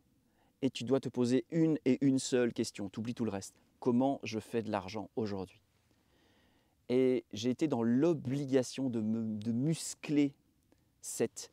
et 0.63 0.71
tu 0.71 0.85
dois 0.85 0.99
te 0.99 1.11
poser 1.11 1.45
une 1.51 1.79
et 1.85 1.99
une 2.01 2.19
seule 2.19 2.55
question, 2.55 2.89
tu 2.89 3.01
oublies 3.01 3.15
tout 3.15 3.27
le 3.27 3.31
reste. 3.31 3.55
Comment 3.81 4.19
je 4.23 4.41
fais 4.41 4.63
de 4.63 4.71
l'argent 4.71 5.11
aujourd'hui? 5.15 5.61
Et 6.89 7.25
j'ai 7.35 7.51
été 7.51 7.69
dans 7.69 7.83
l'obligation 7.83 8.89
de, 8.89 9.01
de 9.01 9.53
muscler 9.53 10.33
cette 11.03 11.53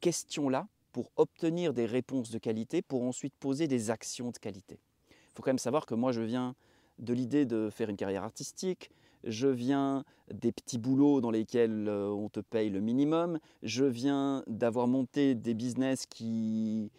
question-là 0.00 0.68
pour 0.92 1.10
obtenir 1.16 1.72
des 1.72 1.86
réponses 1.86 2.30
de 2.30 2.38
qualité, 2.38 2.82
pour 2.82 3.02
ensuite 3.02 3.34
poser 3.34 3.66
des 3.66 3.90
actions 3.90 4.30
de 4.30 4.38
qualité. 4.38 4.78
Il 5.10 5.34
faut 5.34 5.42
quand 5.42 5.50
même 5.50 5.58
savoir 5.58 5.86
que 5.86 5.94
moi, 5.94 6.12
je 6.12 6.20
viens 6.20 6.54
de 6.98 7.12
l'idée 7.14 7.46
de 7.46 7.70
faire 7.70 7.88
une 7.88 7.96
carrière 7.96 8.24
artistique, 8.24 8.90
je 9.24 9.48
viens 9.48 10.04
des 10.32 10.52
petits 10.52 10.78
boulots 10.78 11.20
dans 11.20 11.30
lesquels 11.30 11.88
euh, 11.88 12.08
on 12.08 12.28
te 12.28 12.40
paye 12.40 12.70
le 12.70 12.80
minimum, 12.80 13.38
je 13.62 13.84
viens 13.84 14.42
d'avoir 14.46 14.88
monté 14.88 15.34
des 15.34 15.54
business 15.54 16.06
qui, 16.06 16.90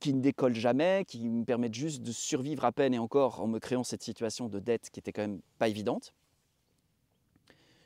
qui 0.00 0.14
ne 0.14 0.20
décollent 0.20 0.54
jamais, 0.54 1.04
qui 1.06 1.28
me 1.28 1.44
permettent 1.44 1.74
juste 1.74 2.02
de 2.02 2.12
survivre 2.12 2.64
à 2.64 2.72
peine 2.72 2.94
et 2.94 2.98
encore 2.98 3.40
en 3.40 3.46
me 3.46 3.58
créant 3.58 3.84
cette 3.84 4.02
situation 4.02 4.48
de 4.48 4.58
dette 4.58 4.90
qui 4.90 5.00
était 5.00 5.12
quand 5.12 5.22
même 5.22 5.40
pas 5.58 5.68
évidente. 5.68 6.14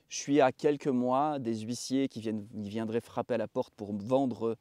Je 0.09 0.17
suis 0.17 0.41
à 0.41 0.53
quelques 0.53 0.89
mois 0.89 1.39
des 1.39 1.61
huissiers 1.61 2.09
qui 2.09 2.21
viendraient 2.55 3.01
frapper 3.01 3.35
à 3.35 3.39
la 3.39 3.49
porte 3.49 3.75
pour 3.75 3.93
vendre 3.95 4.57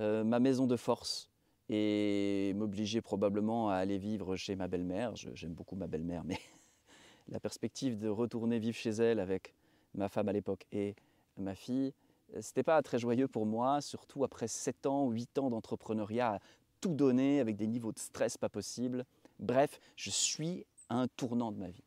euh, 0.00 0.24
ma 0.24 0.40
maison 0.40 0.66
de 0.66 0.76
force 0.76 1.30
et 1.68 2.52
m'obliger 2.56 3.00
probablement 3.00 3.70
à 3.70 3.76
aller 3.76 3.98
vivre 3.98 4.36
chez 4.36 4.56
ma 4.56 4.66
belle-mère. 4.66 5.14
J'aime 5.14 5.54
beaucoup 5.54 5.76
ma 5.76 5.86
belle-mère, 5.86 6.24
mais 6.24 6.38
la 7.28 7.38
perspective 7.38 7.98
de 7.98 8.08
retourner 8.08 8.58
vivre 8.58 8.76
chez 8.76 8.90
elle 8.90 9.20
avec 9.20 9.54
ma 9.94 10.08
femme 10.08 10.28
à 10.28 10.32
l'époque 10.32 10.66
et 10.72 10.96
ma 11.36 11.54
fille, 11.54 11.92
c'était 12.40 12.64
pas 12.64 12.82
très 12.82 12.98
joyeux 12.98 13.28
pour 13.28 13.46
moi, 13.46 13.80
surtout 13.80 14.24
après 14.24 14.48
7 14.48 14.86
ans, 14.86 15.10
8 15.10 15.38
ans 15.38 15.50
d'entrepreneuriat, 15.50 16.40
tout 16.80 16.94
donner 16.94 17.38
avec 17.38 17.56
des 17.56 17.68
niveaux 17.68 17.92
de 17.92 17.98
stress 17.98 18.36
pas 18.36 18.48
possibles. 18.48 19.04
Bref, 19.38 19.78
je 19.94 20.10
suis 20.10 20.66
à 20.88 20.96
un 20.96 21.06
tournant 21.08 21.52
de 21.52 21.58
ma 21.58 21.68
vie. 21.68 21.84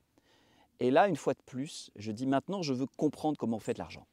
Et 0.79 0.91
là, 0.91 1.07
une 1.07 1.15
fois 1.15 1.33
de 1.33 1.41
plus, 1.45 1.91
je 1.95 2.11
dis 2.11 2.27
maintenant, 2.27 2.61
je 2.61 2.73
veux 2.73 2.85
comprendre 2.85 3.37
comment 3.37 3.57
on 3.57 3.61
fait 3.61 3.73
de 3.73 3.79
l'argent. 3.79 4.05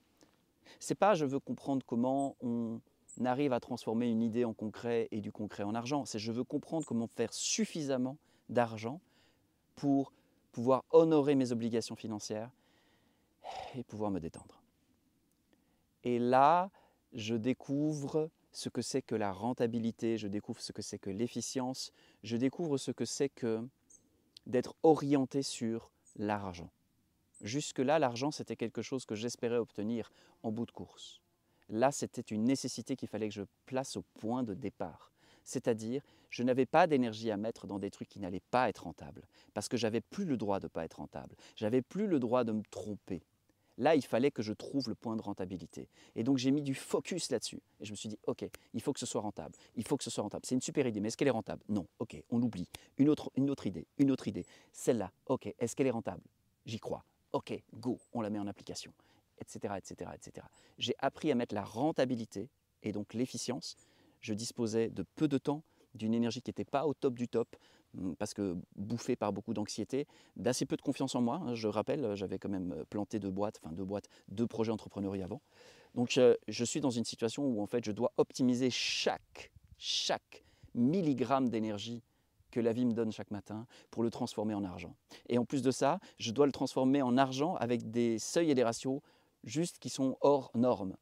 C'est 0.81 0.95
pas 0.95 1.15
je 1.15 1.25
veux 1.25 1.41
comprendre 1.41 1.85
comment 1.87 2.37
on 2.41 2.81
arrive 3.25 3.53
à 3.53 3.61
transformer 3.61 4.09
une 4.09 4.23
idée 4.23 4.45
en 4.45 4.55
concret 4.55 5.09
et 5.11 5.21
du 5.21 5.31
concret 5.31 5.63
en 5.63 5.75
argent. 5.75 6.05
C'est 6.05 6.19
je 6.19 6.33
veux 6.33 6.45
comprendre 6.45 6.87
comment 6.87 7.07
faire 7.07 7.33
suffisamment 7.33 8.17
d'argent 8.49 9.01
pour 9.77 10.13
pouvoir 10.53 10.85
honorer 10.91 11.35
mes 11.35 11.53
obligations 11.53 11.97
financières 11.97 12.51
et 13.77 13.83
pouvoir 13.83 14.11
me 14.11 14.21
détendre. 14.21 14.63
Et 16.05 16.19
là, 16.19 16.71
je 17.13 17.35
découvre 17.35 18.31
ce 18.53 18.69
que 18.69 18.83
c'est 18.83 19.03
que 19.03 19.15
la 19.15 19.33
rentabilité, 19.33 20.17
je 20.17 20.29
découvre 20.29 20.61
ce 20.61 20.73
que 20.73 20.83
c'est 20.83 20.99
que 20.99 21.11
l'efficience, 21.11 21.93
je 22.23 22.37
découvre 22.37 22.77
ce 22.79 22.91
que 22.91 23.05
c'est 23.05 23.29
que 23.29 23.67
d'être 24.47 24.77
orienté 24.83 25.43
sur 25.43 25.91
l'argent. 26.17 26.71
Jusque-là, 27.41 27.99
l'argent, 27.99 28.31
c'était 28.31 28.57
quelque 28.57 28.83
chose 28.83 29.05
que 29.05 29.15
j'espérais 29.15 29.59
obtenir 29.59 30.11
en 30.43 30.53
bout 30.53 30.67
de 30.67 30.71
course. 30.71 31.21
Là, 31.69 31.93
c'était 31.93 32.23
une 32.23 32.45
nécessité 32.45 32.97
qu'il 32.97 33.09
fallait 33.09 33.29
que 33.29 33.35
je 33.35 33.43
place 33.67 33.97
au 33.97 34.03
point 34.21 34.43
de 34.43 34.55
départ. 34.55 35.13
C'est-à-dire, 35.45 36.03
je 36.31 36.43
n'avais 36.43 36.67
pas 36.67 36.87
d'énergie 36.87 37.31
à 37.31 37.37
mettre 37.37 37.67
dans 37.67 37.79
des 37.79 37.91
trucs 37.91 38.09
qui 38.09 38.19
n'allaient 38.19 38.41
pas 38.51 38.69
être 38.69 38.85
rentables, 38.85 39.27
parce 39.53 39.69
que 39.69 39.77
j'avais 39.77 40.01
plus 40.01 40.25
le 40.25 40.37
droit 40.37 40.59
de 40.59 40.67
ne 40.67 40.71
pas 40.71 40.85
être 40.85 40.95
rentable. 40.95 41.37
J'avais 41.55 41.83
plus 41.83 42.07
le 42.07 42.19
droit 42.19 42.45
de 42.45 42.53
me 42.53 42.63
tromper. 42.71 43.23
Là, 43.77 43.95
il 43.97 44.03
fallait 44.03 44.31
que 44.31 44.43
je 44.43 44.53
trouve 44.53 44.89
le 44.89 44.95
point 44.95 45.17
de 45.17 45.23
rentabilité. 45.23 45.89
Et 46.15 46.23
donc, 46.23 46.39
j'ai 46.39 46.51
mis 46.51 46.63
du 46.63 46.75
focus 46.75 47.31
là-dessus. 47.31 47.61
Et 47.81 47.85
je 47.85 47.91
me 47.91 47.97
suis 47.97 48.09
dit, 48.09 48.19
OK, 48.27 48.49
il 48.73 48.81
faut 48.81 48.93
que 48.93 49.01
ce 49.01 49.07
soit 49.07 49.21
rentable. 49.21 49.55
Il 49.75 49.87
faut 49.87 49.97
que 49.97 50.05
ce 50.05 50.11
soit 50.11 50.23
rentable. 50.23 50.47
C'est 50.47 50.55
une 50.55 50.61
super 50.61 50.87
idée, 50.87 51.01
mais 51.01 51.09
est-ce 51.09 51.17
qu'elle 51.17 51.29
est 51.29 51.33
rentable? 51.33 51.63
Non. 51.69 51.87
OK, 51.99 52.23
on 52.31 52.39
l'oublie. 52.39 52.69
Une 52.99 53.09
autre, 53.09 53.33
une 53.37 53.51
autre 53.51 53.67
idée, 53.67 53.87
une 53.99 54.11
autre 54.11 54.29
idée. 54.29 54.47
Celle-là, 54.73 55.11
OK, 55.27 55.53
est-ce 55.59 55.75
qu'elle 55.75 55.89
est 55.89 55.91
rentable? 55.91 56.23
J'y 56.67 56.79
crois. 56.79 57.05
OK, 57.33 57.53
go, 57.75 57.99
on 58.13 58.21
la 58.21 58.31
met 58.31 58.39
en 58.39 58.47
application. 58.47 58.93
Etc, 59.39 59.75
etc, 59.77 60.11
etc. 60.15 60.47
J'ai 60.79 60.95
appris 60.99 61.33
à 61.33 61.35
mettre 61.35 61.55
la 61.55 61.65
rentabilité 61.65 62.49
et 62.83 62.93
donc 62.93 63.13
l'efficience. 63.15 63.77
Je 64.21 64.35
disposais 64.35 64.89
de 64.89 65.05
peu 65.17 65.27
de 65.27 65.39
temps, 65.39 65.65
d'une 65.95 66.15
énergie 66.15 66.43
qui 66.43 66.51
n'était 66.51 66.65
pas 66.65 66.87
au 66.87 66.95
top 66.95 67.15
du 67.15 67.29
top, 67.29 67.57
parce 68.19 68.35
que 68.35 68.57
bouffé 68.77 69.17
par 69.17 69.33
beaucoup 69.33 69.55
d'anxiété, 69.55 70.07
d'assez 70.37 70.67
peu 70.67 70.77
de 70.77 70.83
confiance 70.83 71.15
en 71.15 71.23
moi. 71.23 71.41
Hein, 71.45 71.55
je 71.55 71.69
rappelle, 71.69 72.15
j'avais 72.15 72.39
quand 72.39 72.49
même 72.49 72.73
euh, 72.73 72.85
planté 72.85 73.19
deux 73.19 73.31
boîtes, 73.31 73.61
enfin 73.63 73.75
deux 73.75 73.85
boîtes, 73.85 74.09
deux 74.29 74.47
projets 74.47 74.73
entrepreneuriaux 74.73 75.25
avant. 75.25 75.41
Donc 75.95 76.17
euh, 76.19 76.35
je 76.49 76.65
suis 76.65 76.81
dans 76.81 76.91
une 76.91 77.05
situation 77.05 77.45
où 77.47 77.63
en 77.63 77.67
fait 77.67 77.85
je 77.85 77.93
dois 77.93 78.13
optimiser 78.17 78.71
chaque, 78.71 79.53
chaque 79.79 80.45
milligramme 80.75 81.49
d'énergie 81.49 82.03
que 82.51 82.61
la 82.61 82.73
vie 82.73 82.85
me 82.85 82.93
donne 82.93 83.11
chaque 83.11 83.31
matin 83.31 83.67
pour 83.91 84.03
le 84.03 84.11
transformer 84.11 84.55
en 84.55 84.65
argent. 84.65 84.95
Et 85.29 85.39
en 85.39 85.45
plus 85.45 85.63
de 85.63 85.71
ça, 85.71 85.99
je 86.19 86.31
dois 86.31 86.47
le 86.47 86.53
transformer 86.53 87.03
en 87.03 87.17
argent 87.17 87.57
avec 87.57 87.91
des 87.91 88.19
seuils 88.19 88.51
et 88.51 88.55
des 88.55 88.63
ratios 88.63 89.01
juste 89.43 89.79
qui 89.79 89.89
sont 89.89 90.17
hors 90.21 90.51
normes, 90.55 90.97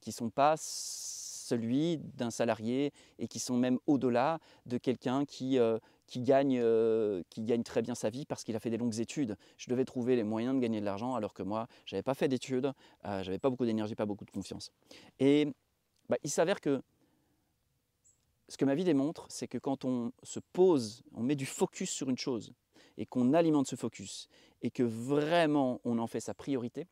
qui 0.00 0.10
ne 0.10 0.14
sont 0.14 0.30
pas 0.30 0.56
celui 0.58 1.98
d'un 1.98 2.30
salarié 2.30 2.92
et 3.18 3.28
qui 3.28 3.38
sont 3.38 3.56
même 3.56 3.78
au-delà 3.86 4.40
de 4.66 4.78
quelqu'un 4.78 5.24
qui, 5.26 5.58
euh, 5.58 5.78
qui, 6.06 6.20
gagne, 6.20 6.58
euh, 6.60 7.22
qui 7.30 7.42
gagne 7.42 7.62
très 7.62 7.82
bien 7.82 7.94
sa 7.94 8.10
vie 8.10 8.26
parce 8.26 8.44
qu'il 8.44 8.56
a 8.56 8.60
fait 8.60 8.70
des 8.70 8.76
longues 8.76 8.98
études. 9.00 9.36
Je 9.56 9.70
devais 9.70 9.84
trouver 9.84 10.16
les 10.16 10.24
moyens 10.24 10.54
de 10.54 10.60
gagner 10.60 10.80
de 10.80 10.84
l'argent 10.84 11.14
alors 11.14 11.34
que 11.34 11.42
moi, 11.42 11.66
je 11.86 11.94
n'avais 11.94 12.02
pas 12.02 12.14
fait 12.14 12.28
d'études, 12.28 12.72
euh, 13.04 13.22
je 13.22 13.28
n'avais 13.28 13.38
pas 13.38 13.50
beaucoup 13.50 13.66
d'énergie, 13.66 13.94
pas 13.94 14.06
beaucoup 14.06 14.24
de 14.24 14.30
confiance. 14.30 14.70
Et 15.18 15.48
bah, 16.08 16.16
il 16.22 16.30
s'avère 16.30 16.60
que 16.60 16.82
ce 18.48 18.56
que 18.56 18.64
ma 18.64 18.74
vie 18.74 18.84
démontre, 18.84 19.26
c'est 19.30 19.48
que 19.48 19.58
quand 19.58 19.84
on 19.84 20.12
se 20.22 20.40
pose, 20.52 21.02
on 21.14 21.22
met 21.22 21.36
du 21.36 21.46
focus 21.46 21.90
sur 21.90 22.10
une 22.10 22.18
chose 22.18 22.52
et 22.98 23.06
qu'on 23.06 23.32
alimente 23.32 23.66
ce 23.66 23.76
focus 23.76 24.28
et 24.62 24.70
que 24.70 24.82
vraiment 24.82 25.80
on 25.84 25.98
en 25.98 26.06
fait 26.06 26.20
sa 26.20 26.34
priorité, 26.34 26.86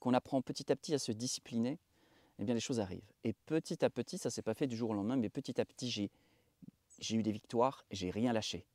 qu'on 0.00 0.14
apprend 0.14 0.40
petit 0.42 0.72
à 0.72 0.76
petit 0.76 0.94
à 0.94 0.98
se 0.98 1.12
discipliner, 1.12 1.78
eh 2.38 2.44
bien 2.44 2.54
les 2.54 2.60
choses 2.60 2.80
arrivent. 2.80 3.10
Et 3.24 3.32
petit 3.32 3.84
à 3.84 3.90
petit, 3.90 4.16
ça 4.16 4.30
s'est 4.30 4.42
pas 4.42 4.54
fait 4.54 4.66
du 4.66 4.76
jour 4.76 4.90
au 4.90 4.94
lendemain, 4.94 5.16
mais 5.16 5.28
petit 5.28 5.60
à 5.60 5.64
petit, 5.64 5.90
j'ai, 5.90 6.10
eu 7.10 7.22
des 7.22 7.32
victoires 7.32 7.84
j'ai 7.90 8.10
rien 8.10 8.32
lâché. 8.32 8.66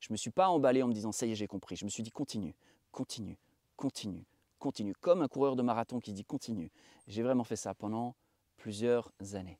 Je 0.00 0.08
ne 0.10 0.14
me 0.14 0.16
suis 0.16 0.30
pas 0.30 0.48
emballé 0.48 0.82
en 0.82 0.88
me 0.88 0.94
disant 0.94 1.12
ça 1.12 1.26
y 1.26 1.32
est, 1.32 1.34
j'ai 1.34 1.46
compris. 1.46 1.76
Je 1.76 1.84
me 1.84 1.90
suis 1.90 2.02
dit 2.02 2.10
continue, 2.10 2.54
continue, 2.90 3.38
continue, 3.76 4.24
continue. 4.58 4.94
Comme 5.00 5.22
un 5.22 5.28
coureur 5.28 5.56
de 5.56 5.62
marathon 5.62 6.00
qui 6.00 6.12
dit 6.12 6.24
continue. 6.24 6.70
J'ai 7.06 7.22
vraiment 7.22 7.44
fait 7.44 7.56
ça 7.56 7.74
pendant 7.74 8.14
plusieurs 8.56 9.12
années. 9.34 9.58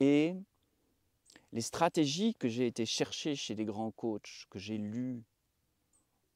Et 0.00 0.34
les 1.52 1.60
stratégies 1.60 2.34
que 2.34 2.48
j'ai 2.48 2.66
été 2.66 2.86
chercher 2.86 3.36
chez 3.36 3.54
des 3.54 3.64
grands 3.64 3.90
coachs, 3.90 4.46
que 4.50 4.58
j'ai 4.58 4.78
lus 4.78 5.22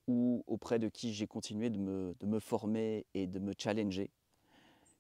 ou 0.06 0.44
auprès 0.46 0.78
de 0.78 0.88
qui 0.88 1.12
j'ai 1.12 1.26
continué 1.26 1.70
de 1.70 1.78
me, 1.78 2.14
de 2.20 2.26
me 2.26 2.38
former 2.38 3.06
et 3.14 3.26
de 3.26 3.38
me 3.38 3.54
challenger, 3.58 4.10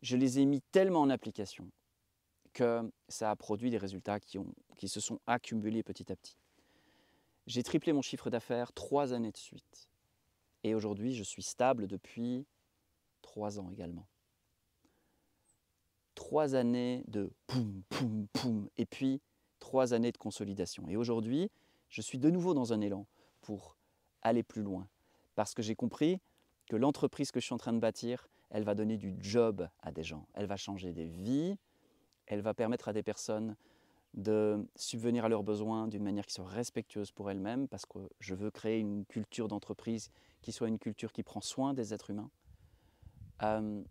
je 0.02 0.16
les 0.16 0.38
ai 0.38 0.44
mis 0.44 0.60
tellement 0.72 1.00
en 1.02 1.10
application 1.10 1.70
que 2.56 2.90
ça 3.10 3.30
a 3.30 3.36
produit 3.36 3.70
des 3.70 3.76
résultats 3.76 4.18
qui, 4.18 4.88
se 4.88 4.98
sont 4.98 5.20
accumulés 5.26 5.82
petit 5.82 6.10
à 6.10 6.16
petit. 6.16 6.38
J'ai 7.46 7.62
triplé 7.62 7.92
mon 7.92 8.00
chiffre 8.00 8.30
d'affaires 8.30 8.72
trois 8.72 9.12
années 9.12 9.30
de 9.30 9.36
suite. 9.36 9.90
Et 10.64 10.74
aujourd'hui, 10.74 11.14
je 11.14 11.22
suis 11.22 11.42
stable 11.42 11.86
depuis 11.86 12.46
trois 13.20 13.60
ans 13.60 13.68
également. 13.70 14.06
Trois 16.14 16.54
années 16.54 17.04
de 17.08 17.30
poum, 17.46 17.82
poum, 17.90 18.26
poum, 18.32 18.70
et 18.78 18.86
puis 18.86 19.20
trois 19.58 19.92
années 19.92 20.10
de 20.10 20.16
consolidation. 20.16 20.88
Et 20.88 20.96
aujourd'hui, 20.96 21.50
je 21.90 22.00
suis 22.00 22.18
de 22.18 22.30
nouveau 22.30 22.54
dans 22.54 22.72
un 22.72 22.80
élan 22.80 23.06
pour 23.42 23.76
aller 24.22 24.42
plus 24.42 24.62
loin. 24.62 24.88
Parce 25.34 25.52
que 25.52 25.60
j'ai 25.60 25.74
compris 25.74 26.22
que 26.68 26.76
l'entreprise 26.76 27.30
que 27.30 27.38
je 27.38 27.44
suis 27.44 27.54
en 27.54 27.58
train 27.58 27.74
de 27.74 27.80
bâtir, 27.80 28.28
elle 28.48 28.64
va 28.64 28.74
donner 28.74 28.96
du 28.96 29.14
job 29.20 29.68
à 29.80 29.92
des 29.92 30.02
gens, 30.02 30.26
elle 30.32 30.46
va 30.46 30.56
changer 30.56 30.94
des 30.94 31.06
vies, 31.06 31.58
elle 32.26 32.40
va 32.40 32.54
permettre 32.54 32.88
à 32.88 32.92
des 32.92 33.02
personnes 33.02 33.56
de 34.14 34.66
subvenir 34.76 35.24
à 35.26 35.28
leurs 35.28 35.42
besoins 35.42 35.88
d'une 35.88 36.02
manière 36.02 36.24
qui 36.24 36.34
soit 36.34 36.46
respectueuse 36.46 37.10
pour 37.10 37.30
elles-mêmes, 37.30 37.68
parce 37.68 37.84
que 37.84 37.98
je 38.18 38.34
veux 38.34 38.50
créer 38.50 38.78
une 38.78 39.04
culture 39.04 39.48
d'entreprise 39.48 40.10
qui 40.40 40.52
soit 40.52 40.68
une 40.68 40.78
culture 40.78 41.12
qui 41.12 41.22
prend 41.22 41.40
soin 41.40 41.74
des 41.74 41.92
êtres 41.92 42.10
humains. 42.10 42.30
Euh, 43.42 43.82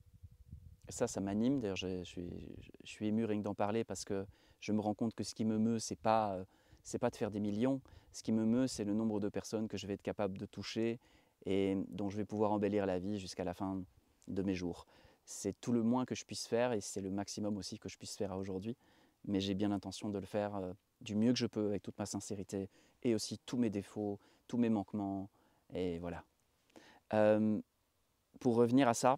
ça, 0.90 1.08
ça 1.08 1.20
m'anime. 1.20 1.60
D'ailleurs, 1.60 1.76
je, 1.76 2.04
suis, 2.04 3.08
ému 3.08 3.26
rien 3.26 3.42
d'en 3.42 3.54
parler 3.54 3.84
parce 3.84 4.04
que 4.04 4.26
je 4.60 4.72
me 4.72 4.82
rends 4.82 4.94
compte 4.94 5.14
que 5.14 5.24
ce 5.24 5.36
qui 5.36 5.46
me 5.46 5.60
meut, 5.60 5.80
c'est 5.80 5.96
pas, 5.96 6.40
c'est 6.84 7.00
pas 7.00 7.10
de 7.10 7.16
faire 7.16 7.30
des 7.30 7.40
millions. 7.40 7.82
Ce 8.12 8.24
qui 8.24 8.32
me 8.32 8.46
meut, 8.46 8.68
c'est 8.68 8.84
le 8.84 8.94
nombre 8.94 9.20
de 9.20 9.30
personnes 9.30 9.68
que 9.68 9.78
je 9.78 9.86
vais 9.86 9.94
être 9.94 10.02
capable 10.02 10.38
de 10.38 10.46
toucher 10.46 11.00
et 11.46 11.78
dont 11.90 12.10
je 12.10 12.18
vais 12.18 12.26
pouvoir 12.26 12.52
embellir 12.52 12.86
la 12.86 12.98
vie 12.98 13.20
jusqu'à 13.20 13.44
la 13.44 13.54
fin 13.54 13.84
de 14.28 14.42
mes 14.42 14.56
jours. 14.56 14.88
C'est 15.26 15.60
tout 15.60 15.72
le 15.72 15.84
moins 15.84 16.06
que 16.06 16.16
je 16.16 16.24
puisse 16.24 16.48
faire 16.48 16.72
et 16.72 16.82
c'est 16.82 17.02
le 17.02 17.10
maximum 17.10 17.58
aussi 17.58 17.80
que 17.80 17.90
je 17.90 17.98
puisse 17.98 18.16
faire 18.16 18.36
aujourd'hui. 18.38 18.78
Mais 19.26 19.40
j'ai 19.40 19.56
bien 19.56 19.70
l'intention 19.70 20.10
de 20.10 20.20
le 20.20 20.26
faire 20.26 20.56
euh, 20.56 20.74
du 21.02 21.16
mieux 21.16 21.34
que 21.34 21.40
je 21.40 21.48
peux 21.48 21.68
avec 21.68 21.82
toute 21.82 21.98
ma 21.98 22.06
sincérité 22.06 22.70
et 23.02 23.16
aussi 23.16 23.40
tous 23.40 23.58
mes 23.58 23.72
défauts, 23.72 24.20
tous 24.48 24.58
mes 24.58 24.70
manquements. 24.70 25.30
Et 25.74 25.98
voilà. 25.98 26.24
Euh, 27.14 27.60
pour 28.40 28.56
revenir 28.56 28.88
à 28.88 28.94
ça, 28.94 29.18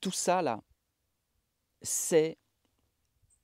tout 0.00 0.10
ça 0.10 0.42
là, 0.42 0.60
c'est 1.80 2.36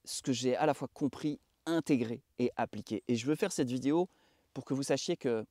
ce 0.05 0.23
que 0.23 0.33
j'ai 0.33 0.57
à 0.57 0.67
la 0.67 0.75
fois 0.75 0.89
compris, 0.93 1.39
intégré 1.67 2.23
et 2.39 2.51
appliqué. 2.57 3.05
Et 3.07 3.15
je 3.15 3.27
veux 3.27 3.37
faire 3.37 3.53
cette 3.53 3.71
vidéo 3.71 4.09
pour 4.53 4.65
que 4.65 4.75
vous 4.75 4.83
sachiez 4.83 5.17
que 5.17 5.47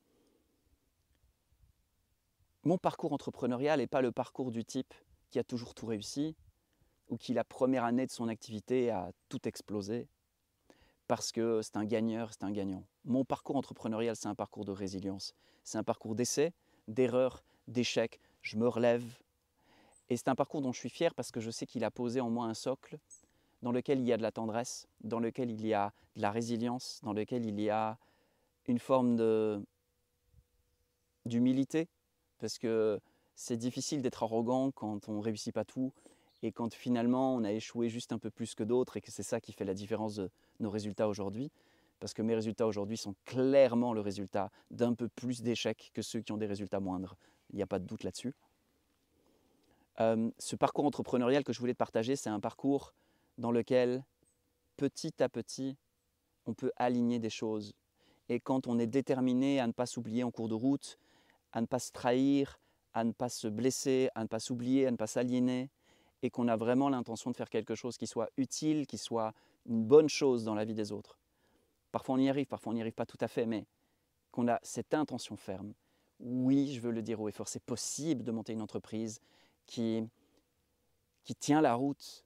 mon 2.64 2.78
parcours 2.78 3.14
entrepreneurial 3.14 3.80
n'est 3.80 3.88
pas 3.88 4.02
le 4.02 4.12
parcours 4.12 4.52
du 4.52 4.66
type 4.66 4.94
qui 5.30 5.40
a 5.40 5.44
toujours 5.44 5.74
tout 5.74 5.86
réussi 5.86 6.36
ou 7.08 7.18
qui 7.18 7.34
la 7.34 7.44
première 7.44 7.84
année 7.84 8.06
de 8.06 8.12
son 8.12 8.28
activité 8.28 8.90
a 8.90 9.12
tout 9.30 9.48
explosé 9.48 10.08
parce 11.08 11.32
que 11.32 11.62
c'est 11.64 11.78
un 11.78 11.86
gagneur, 11.86 12.32
c'est 12.34 12.44
un 12.44 12.52
gagnant. 12.52 12.84
Mon 13.06 13.26
parcours 13.26 13.56
entrepreneurial, 13.56 14.16
c'est 14.16 14.28
un 14.28 14.36
parcours 14.36 14.66
de 14.66 14.72
résilience. 14.72 15.34
C'est 15.64 15.78
un 15.78 15.84
parcours 15.84 16.14
d'essais, 16.14 16.54
d'erreurs, 16.88 17.44
d'échecs. 17.68 18.20
Je 18.42 18.58
me 18.58 18.68
relève. 18.68 19.04
Et 20.10 20.18
c'est 20.18 20.28
un 20.28 20.36
parcours 20.36 20.62
dont 20.62 20.72
je 20.72 20.80
suis 20.80 20.90
fier 20.90 21.16
parce 21.16 21.32
que 21.32 21.40
je 21.40 21.50
sais 21.50 21.66
qu'il 21.66 21.84
a 21.84 21.92
posé 21.92 22.22
en 22.22 22.30
moi 22.30 22.46
un 22.46 22.54
socle 22.54 23.00
dans 23.64 23.72
lequel 23.72 24.00
il 24.00 24.06
y 24.06 24.14
a 24.14 24.18
de 24.18 24.22
la 24.22 24.32
tendresse, 24.32 24.88
dans 25.02 25.20
lequel 25.20 25.50
il 25.50 25.66
y 25.66 25.74
a 25.74 25.94
de 26.16 26.22
la 26.22 26.32
résilience, 26.32 27.00
dans 27.04 27.14
lequel 27.14 27.46
il 27.46 27.60
y 27.60 27.70
a 27.70 27.98
une 28.68 28.80
forme 28.80 29.66
d'humilité, 31.26 31.88
parce 32.40 32.58
que 32.58 33.00
c'est 33.36 33.58
difficile 33.58 34.02
d'être 34.02 34.24
arrogant 34.24 34.72
quand 34.72 35.08
on 35.08 35.22
réussit 35.22 35.54
pas 35.54 35.66
tout 35.66 35.94
et 36.42 36.52
quand 36.52 36.74
finalement 36.74 37.36
on 37.36 37.44
a 37.44 37.52
échoué 37.52 37.90
juste 37.90 38.12
un 38.12 38.18
peu 38.18 38.30
plus 38.30 38.56
que 38.56 38.64
d'autres 38.64 38.98
et 38.98 39.02
que 39.02 39.12
c'est 39.12 39.24
ça 39.24 39.40
qui 39.40 39.52
fait 39.52 39.66
la 39.66 39.74
différence 39.74 40.16
de 40.16 40.30
nos 40.60 40.70
résultats 40.70 41.08
aujourd'hui. 41.08 41.52
Parce 42.00 42.14
que 42.14 42.22
mes 42.22 42.34
résultats 42.34 42.66
aujourd'hui 42.66 42.98
sont 42.98 43.14
clairement 43.26 43.94
le 43.94 44.00
résultat 44.00 44.52
d'un 44.72 44.94
peu 44.94 45.10
plus 45.10 45.42
d'échecs 45.42 45.92
que 45.94 46.02
ceux 46.02 46.22
qui 46.22 46.32
ont 46.32 46.38
des 46.38 46.46
résultats 46.46 46.80
moindres. 46.80 47.16
Il 47.50 47.58
n'y 47.58 47.62
a 47.62 47.68
pas 47.68 47.80
de 47.80 47.86
doute 47.86 48.04
là-dessus. 48.04 48.34
Euh, 50.00 50.32
ce 50.40 50.56
parcours 50.56 50.86
entrepreneurial 50.86 51.44
que 51.44 51.52
je 51.52 51.60
voulais 51.60 51.74
te 51.74 51.78
partager, 51.78 52.16
c'est 52.16 52.30
un 52.30 52.40
parcours 52.40 52.94
dans 53.38 53.52
lequel 53.52 54.06
petit 54.78 55.22
à 55.22 55.28
petit, 55.28 55.76
on 56.46 56.54
peut 56.54 56.72
aligner 56.78 57.20
des 57.20 57.30
choses. 57.30 57.74
Et 58.30 58.40
quand 58.40 58.68
on 58.68 58.80
est 58.80 58.88
déterminé 58.88 59.60
à 59.60 59.68
ne 59.68 59.74
pas 59.74 59.86
s'oublier 59.86 60.24
en 60.24 60.32
cours 60.32 60.48
de 60.48 60.54
route, 60.54 60.98
à 61.52 61.62
ne 61.62 61.66
pas 61.66 61.80
se 61.80 61.92
trahir, 61.92 62.60
à 62.94 63.04
ne 63.04 63.12
pas 63.12 63.30
se 63.30 63.48
blesser, 63.48 64.10
à 64.16 64.24
ne 64.24 64.28
pas 64.28 64.40
s'oublier, 64.40 64.88
à 64.88 64.92
ne 64.92 64.98
pas 64.98 65.08
s'aliéner, 65.08 65.70
et 66.22 66.30
qu'on 66.30 66.48
a 66.48 66.56
vraiment 66.56 66.90
l'intention 66.90 67.32
de 67.32 67.36
faire 67.36 67.50
quelque 67.50 67.76
chose 67.76 67.98
qui 67.98 68.08
soit 68.08 68.30
utile, 68.38 68.88
qui 68.88 68.98
soit 68.98 69.34
une 69.66 69.84
bonne 69.84 70.10
chose 70.10 70.44
dans 70.44 70.56
la 70.56 70.66
vie 70.66 70.74
des 70.74 70.92
autres. 70.92 71.18
Parfois 71.92 72.16
on 72.16 72.20
y 72.20 72.30
arrive, 72.30 72.48
parfois 72.48 72.72
on 72.72 72.76
n'y 72.76 72.82
arrive 72.82 72.94
pas 72.94 73.06
tout 73.06 73.18
à 73.22 73.28
fait, 73.28 73.46
mais 73.46 73.66
qu'on 74.32 74.48
a 74.48 74.60
cette 74.64 74.94
intention 74.94 75.38
ferme. 75.38 75.74
Oui, 76.20 76.74
je 76.74 76.82
veux 76.82 76.92
le 76.92 77.02
dire 77.02 77.20
haut 77.22 77.30
et 77.30 77.32
fort, 77.32 77.48
c'est 77.48 77.64
possible 77.64 78.24
de 78.24 78.32
monter 78.32 78.54
une 78.54 78.62
entreprise 78.62 79.22
qui, 79.66 80.04
qui 81.24 81.36
tient 81.36 81.62
la 81.62 81.76
route, 81.76 82.26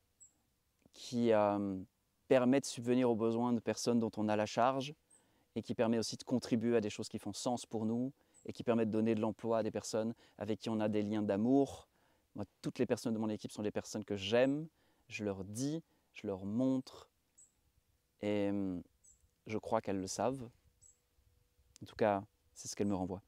qui 0.93 1.31
euh, 1.31 1.77
permet 2.27 2.59
de 2.59 2.65
subvenir 2.65 3.09
aux 3.09 3.15
besoins 3.15 3.53
de 3.53 3.59
personnes 3.59 3.99
dont 3.99 4.11
on 4.17 4.27
a 4.27 4.35
la 4.35 4.45
charge 4.45 4.93
et 5.55 5.61
qui 5.61 5.75
permet 5.75 5.99
aussi 5.99 6.17
de 6.17 6.23
contribuer 6.23 6.75
à 6.75 6.81
des 6.81 6.89
choses 6.89 7.09
qui 7.09 7.19
font 7.19 7.33
sens 7.33 7.65
pour 7.65 7.85
nous 7.85 8.11
et 8.45 8.53
qui 8.53 8.63
permet 8.63 8.85
de 8.85 8.91
donner 8.91 9.15
de 9.15 9.21
l'emploi 9.21 9.59
à 9.59 9.63
des 9.63 9.71
personnes 9.71 10.13
avec 10.37 10.59
qui 10.59 10.69
on 10.69 10.79
a 10.79 10.89
des 10.89 11.01
liens 11.01 11.23
d'amour. 11.23 11.87
Moi, 12.35 12.45
toutes 12.61 12.79
les 12.79 12.85
personnes 12.85 13.13
de 13.13 13.19
mon 13.19 13.29
équipe 13.29 13.51
sont 13.51 13.63
des 13.63 13.71
personnes 13.71 14.03
que 14.03 14.15
j'aime, 14.15 14.67
je 15.07 15.23
leur 15.23 15.43
dis, 15.43 15.83
je 16.13 16.27
leur 16.27 16.45
montre 16.45 17.09
et 18.21 18.49
hum, 18.49 18.81
je 19.47 19.57
crois 19.57 19.81
qu'elles 19.81 19.99
le 19.99 20.07
savent. 20.07 20.49
En 21.81 21.85
tout 21.85 21.95
cas, 21.95 22.23
c'est 22.53 22.67
ce 22.67 22.75
qu'elles 22.75 22.87
me 22.87 22.95
renvoient. 22.95 23.21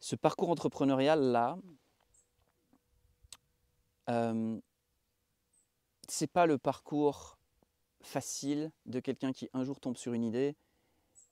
Ce 0.00 0.16
parcours 0.16 0.50
entrepreneurial-là, 0.50 1.58
euh, 4.08 4.60
c'est 6.08 6.26
pas 6.30 6.46
le 6.46 6.56
parcours 6.56 7.38
facile 8.00 8.72
de 8.86 9.00
quelqu'un 9.00 9.32
qui 9.32 9.50
un 9.52 9.64
jour 9.64 9.80
tombe 9.80 9.96
sur 9.96 10.14
une 10.14 10.24
idée, 10.24 10.56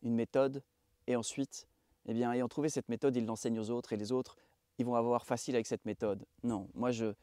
une 0.03 0.15
méthode, 0.15 0.63
et 1.07 1.17
ensuite, 1.17 1.67
eh 2.07 2.15
bien, 2.15 2.33
ayant 2.33 2.49
trouvé 2.49 2.69
cette 2.69 2.89
méthode, 2.89 3.17
il 3.17 3.25
l'enseigne 3.27 3.59
aux 3.59 3.71
autres, 3.71 3.93
et 3.93 3.97
les 3.97 4.13
autres, 4.13 4.37
ils 4.79 4.85
vont 4.85 4.95
avoir 4.95 5.25
facile 5.25 5.55
avec 5.55 5.67
cette 5.67 5.85
méthode. 5.85 6.25
Non, 6.43 6.69
moi, 6.75 6.91
je, 6.91 7.15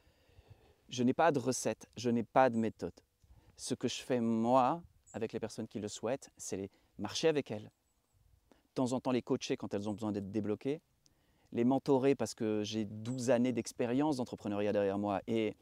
je 0.90 1.04
n'ai 1.04 1.14
pas 1.14 1.32
de 1.32 1.40
recette, 1.40 1.88
je 1.98 2.10
n'ai 2.10 2.24
pas 2.24 2.50
de 2.50 2.58
méthode. 2.58 2.94
Ce 3.58 3.74
que 3.74 3.88
je 3.88 4.02
fais, 4.02 4.20
moi, 4.20 4.82
avec 5.14 5.34
les 5.34 5.40
personnes 5.40 5.68
qui 5.68 5.80
le 5.80 5.88
souhaitent, 5.88 6.32
c'est 6.38 6.70
marcher 6.98 7.28
avec 7.28 7.52
elles. 7.52 7.72
De 8.52 8.74
temps 8.76 8.92
en 8.94 9.00
temps 9.00 9.12
les 9.12 9.22
coacher 9.22 9.56
quand 9.56 9.74
elles 9.74 9.88
ont 9.88 9.94
besoin 9.94 10.12
d'être 10.12 10.32
débloquées, 10.32 10.82
les 11.52 11.64
mentorer 11.64 12.16
parce 12.16 12.34
que 12.34 12.64
j'ai 12.64 12.86
12 12.86 13.30
années 13.30 13.54
d'expérience 13.54 14.18
d'entrepreneuriat 14.18 14.74
derrière 14.74 14.98
moi 14.98 15.22
et 15.28 15.56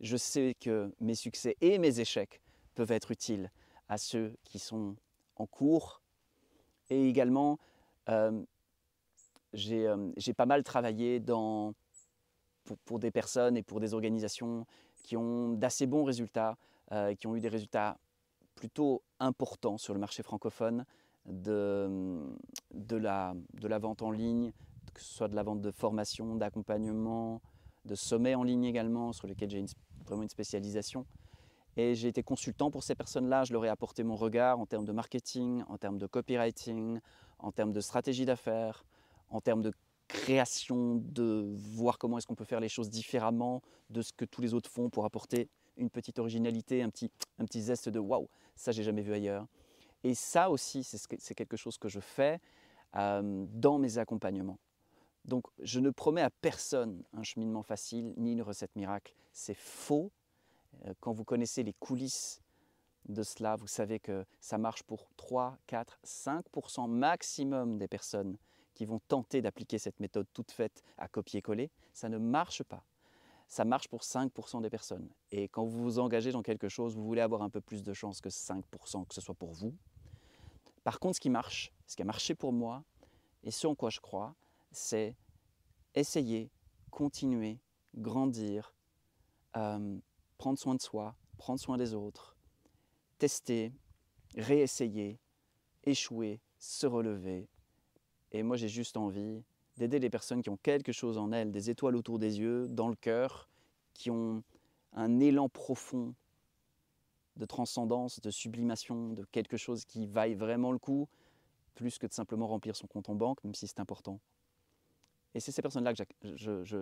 je 0.00 0.16
sais 0.16 0.56
que 0.60 0.92
mes 1.00 1.14
succès 1.14 1.56
et 1.60 1.78
mes 1.78 2.00
échecs 2.00 2.40
peuvent 2.74 2.90
être 2.90 3.12
utiles 3.12 3.50
à 3.88 3.96
ceux 3.96 4.36
qui 4.42 4.58
sont 4.58 4.96
en 5.36 5.46
cours. 5.46 6.02
Et 6.90 7.08
également, 7.08 7.58
euh, 8.08 8.42
euh, 9.54 10.12
j'ai 10.16 10.34
pas 10.34 10.46
mal 10.46 10.62
travaillé 10.62 11.22
pour, 12.84 12.98
des 12.98 13.10
personnes 13.10 13.56
et 13.56 13.62
pour 13.62 13.80
des 13.80 13.94
organisations 13.94 14.66
qui 15.02 15.16
ont 15.16 15.50
d'assez 15.50 15.86
bons 15.86 16.04
résultats, 16.04 16.56
euh, 16.92 17.14
qui 17.14 17.26
ont 17.26 17.36
eu 17.36 17.40
des 17.40 17.48
résultats 17.48 17.98
plutôt 18.54 19.02
importants 19.20 19.78
sur 19.78 19.94
le 19.94 20.00
marché 20.00 20.22
francophone 20.22 20.84
de, 21.26 22.20
de, 22.72 22.96
la, 22.96 23.34
de 23.54 23.68
la 23.68 23.78
vente 23.78 24.02
en 24.02 24.10
ligne, 24.10 24.52
que 24.94 25.00
ce 25.00 25.14
soit 25.14 25.28
de 25.28 25.34
la 25.34 25.42
vente 25.42 25.60
de 25.60 25.70
formation, 25.70 26.36
d'accompagnement, 26.36 27.40
de 27.84 27.94
sommets 27.94 28.34
en 28.34 28.42
ligne 28.42 28.64
également, 28.64 29.12
sur 29.12 29.26
lesquels 29.26 29.50
j'ai 29.50 29.64
vraiment 30.06 30.22
une 30.22 30.28
spécialisation. 30.28 31.06
Et 31.76 31.94
j'ai 31.94 32.08
été 32.08 32.22
consultant 32.22 32.70
pour 32.70 32.82
ces 32.82 32.94
personnes-là, 32.94 33.44
je 33.44 33.52
leur 33.52 33.64
ai 33.64 33.68
apporté 33.68 34.02
mon 34.02 34.16
regard 34.16 34.58
en 34.58 34.66
termes 34.66 34.86
de 34.86 34.92
marketing, 34.92 35.62
en 35.68 35.76
termes 35.76 35.98
de 35.98 36.06
copywriting, 36.06 37.00
en 37.38 37.52
termes 37.52 37.72
de 37.72 37.80
stratégie 37.80 38.24
d'affaires, 38.24 38.84
en 39.28 39.40
termes 39.40 39.62
de 39.62 39.72
création, 40.08 40.96
de 40.96 41.54
voir 41.56 41.98
comment 41.98 42.16
est-ce 42.18 42.26
qu'on 42.26 42.34
peut 42.34 42.44
faire 42.44 42.60
les 42.60 42.68
choses 42.68 42.88
différemment 42.88 43.62
de 43.90 44.02
ce 44.02 44.12
que 44.12 44.24
tous 44.24 44.40
les 44.40 44.54
autres 44.54 44.70
font 44.70 44.88
pour 44.88 45.04
apporter 45.04 45.48
une 45.76 45.90
petite 45.90 46.18
originalité, 46.18 46.82
un 46.82 46.88
petit, 46.88 47.10
un 47.38 47.44
petit 47.44 47.60
zeste 47.60 47.88
de 47.88 47.98
waouh, 47.98 48.28
ça 48.54 48.72
j'ai 48.72 48.82
jamais 48.82 49.02
vu 49.02 49.12
ailleurs. 49.12 49.46
Et 50.04 50.14
ça 50.14 50.50
aussi, 50.50 50.84
c'est 50.84 51.34
quelque 51.34 51.56
chose 51.56 51.78
que 51.78 51.88
je 51.88 52.00
fais 52.00 52.40
euh, 52.94 53.44
dans 53.52 53.78
mes 53.78 53.98
accompagnements. 53.98 54.58
Donc 55.24 55.46
je 55.60 55.80
ne 55.80 55.90
promets 55.90 56.22
à 56.22 56.30
personne 56.30 57.02
un 57.12 57.22
cheminement 57.22 57.62
facile 57.62 58.14
ni 58.16 58.32
une 58.32 58.42
recette 58.42 58.74
miracle. 58.76 59.14
C'est 59.32 59.56
faux. 59.56 60.12
Euh, 60.84 60.94
quand 61.00 61.12
vous 61.12 61.24
connaissez 61.24 61.62
les 61.62 61.72
coulisses 61.72 62.42
de 63.08 63.22
cela, 63.22 63.56
vous 63.56 63.66
savez 63.66 64.00
que 64.00 64.24
ça 64.40 64.58
marche 64.58 64.82
pour 64.82 65.08
3, 65.16 65.56
4, 65.66 65.98
5% 66.04 66.88
maximum 66.88 67.78
des 67.78 67.88
personnes 67.88 68.36
qui 68.74 68.84
vont 68.84 69.00
tenter 69.08 69.40
d'appliquer 69.40 69.78
cette 69.78 70.00
méthode 70.00 70.26
toute 70.32 70.50
faite 70.50 70.82
à 70.98 71.08
copier-coller. 71.08 71.70
Ça 71.92 72.08
ne 72.08 72.18
marche 72.18 72.62
pas. 72.62 72.84
Ça 73.48 73.64
marche 73.64 73.88
pour 73.88 74.02
5% 74.02 74.60
des 74.60 74.70
personnes. 74.70 75.08
Et 75.30 75.48
quand 75.48 75.64
vous 75.64 75.82
vous 75.82 75.98
engagez 75.98 76.32
dans 76.32 76.42
quelque 76.42 76.68
chose, 76.68 76.96
vous 76.96 77.04
voulez 77.04 77.20
avoir 77.20 77.42
un 77.42 77.48
peu 77.48 77.60
plus 77.60 77.82
de 77.82 77.92
chances 77.92 78.20
que 78.20 78.28
5%, 78.28 79.06
que 79.06 79.14
ce 79.14 79.20
soit 79.20 79.34
pour 79.34 79.52
vous. 79.52 79.74
Par 80.84 80.98
contre, 80.98 81.16
ce 81.16 81.20
qui 81.20 81.30
marche, 81.30 81.72
ce 81.86 81.96
qui 81.96 82.02
a 82.02 82.04
marché 82.04 82.34
pour 82.34 82.52
moi, 82.52 82.82
et 83.44 83.50
ce 83.50 83.66
en 83.66 83.74
quoi 83.74 83.90
je 83.90 84.00
crois, 84.00 84.34
c'est 84.72 85.16
essayer, 85.94 86.50
continuer, 86.90 87.58
grandir, 87.96 88.74
euh, 89.56 89.96
prendre 90.38 90.58
soin 90.58 90.74
de 90.74 90.82
soi, 90.82 91.16
prendre 91.38 91.60
soin 91.60 91.76
des 91.76 91.94
autres, 91.94 92.36
tester, 93.18 93.72
réessayer, 94.36 95.18
échouer, 95.84 96.40
se 96.58 96.86
relever. 96.86 97.48
Et 98.32 98.42
moi, 98.42 98.56
j'ai 98.56 98.68
juste 98.68 98.96
envie 98.96 99.42
d'aider 99.76 99.98
les 99.98 100.10
personnes 100.10 100.42
qui 100.42 100.50
ont 100.50 100.56
quelque 100.56 100.92
chose 100.92 101.18
en 101.18 101.32
elles, 101.32 101.52
des 101.52 101.70
étoiles 101.70 101.96
autour 101.96 102.18
des 102.18 102.40
yeux, 102.40 102.68
dans 102.68 102.88
le 102.88 102.96
cœur, 102.96 103.48
qui 103.94 104.10
ont 104.10 104.42
un 104.92 105.20
élan 105.20 105.48
profond 105.48 106.14
de 107.36 107.44
transcendance, 107.44 108.20
de 108.20 108.30
sublimation, 108.30 109.12
de 109.12 109.24
quelque 109.24 109.56
chose 109.56 109.84
qui 109.84 110.06
vaille 110.06 110.34
vraiment 110.34 110.72
le 110.72 110.78
coup, 110.78 111.08
plus 111.74 111.98
que 111.98 112.06
de 112.06 112.12
simplement 112.12 112.46
remplir 112.46 112.74
son 112.74 112.86
compte 112.86 113.10
en 113.10 113.14
banque, 113.14 113.42
même 113.44 113.54
si 113.54 113.66
c'est 113.66 113.80
important. 113.80 114.20
Et 115.34 115.40
c'est 115.40 115.52
ces 115.52 115.60
personnes-là 115.60 115.92
que 115.92 116.02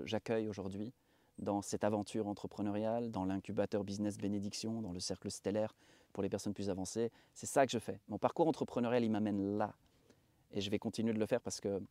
j'accueille 0.05 0.49
aujourd'hui 0.49 0.93
dans 1.39 1.63
cette 1.63 1.85
aventure 1.85 2.27
entrepreneuriale, 2.27 3.11
dans 3.11 3.25
l'incubateur 3.25 3.85
business 3.85 4.19
bénédiction, 4.19 4.81
dans 4.81 4.93
le 4.93 5.01
cercle 5.01 5.31
stellaire 5.31 5.75
pour 6.13 6.23
les 6.23 6.29
personnes 6.29 6.55
plus 6.55 6.71
avancées. 6.71 7.11
C'est 7.35 7.47
ça 7.47 7.67
que 7.67 7.73
je 7.73 7.79
fais. 7.79 8.01
Mon 8.09 8.19
parcours 8.19 8.47
entrepreneurial, 8.47 9.05
il 9.05 9.11
m'amène 9.11 9.59
là. 9.59 9.75
Et 10.53 10.61
je 10.61 10.71
vais 10.71 10.79
continuer 10.79 11.13
de 11.13 11.19
le 11.19 11.27
faire 11.27 11.41
parce 11.41 11.61
que, 11.61 11.83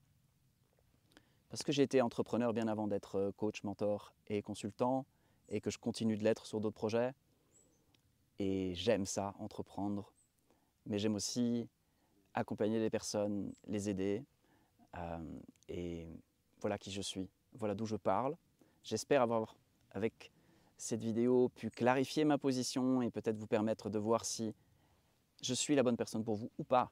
parce 1.50 1.64
que 1.64 1.72
j'ai 1.72 1.84
été 1.84 2.02
entrepreneur 2.02 2.54
bien 2.54 2.68
avant 2.68 2.88
d'être 2.88 3.32
coach, 3.36 3.64
mentor 3.64 4.14
et 4.28 4.42
consultant, 4.42 5.06
et 5.50 5.60
que 5.60 5.70
je 5.70 5.78
continue 5.78 6.18
de 6.18 6.24
l'être 6.24 6.46
sur 6.46 6.62
d'autres 6.62 6.76
projets. 6.76 7.14
Et 8.40 8.74
j'aime 8.76 9.06
ça, 9.06 9.36
entreprendre. 9.40 10.14
Mais 10.86 10.98
j'aime 10.98 11.16
aussi 11.16 11.68
accompagner 12.34 12.80
les 12.80 12.90
personnes, 12.90 13.54
les 13.68 13.90
aider. 13.90 14.24
Euh, 14.96 15.40
et 15.68 16.08
voilà 16.62 16.78
qui 16.78 16.92
je 16.92 17.02
suis, 17.02 17.30
voilà 17.54 17.76
d'où 17.76 17.86
je 17.86 17.96
parle. 17.96 18.36
J'espère 18.84 19.22
avoir, 19.22 19.56
avec 19.92 20.32
cette 20.78 21.02
vidéo, 21.02 21.50
pu 21.50 21.70
clarifier 21.70 22.26
ma 22.26 22.38
position 22.38 23.02
et 23.02 23.10
peut-être 23.10 23.38
vous 23.38 23.48
permettre 23.48 23.90
de 23.90 23.98
voir 23.98 24.26
si 24.26 24.54
je 25.42 25.54
suis 25.54 25.76
la 25.76 25.84
bonne 25.84 25.98
personne 25.98 26.24
pour 26.24 26.36
vous 26.36 26.52
ou 26.58 26.64
pas 26.64 26.92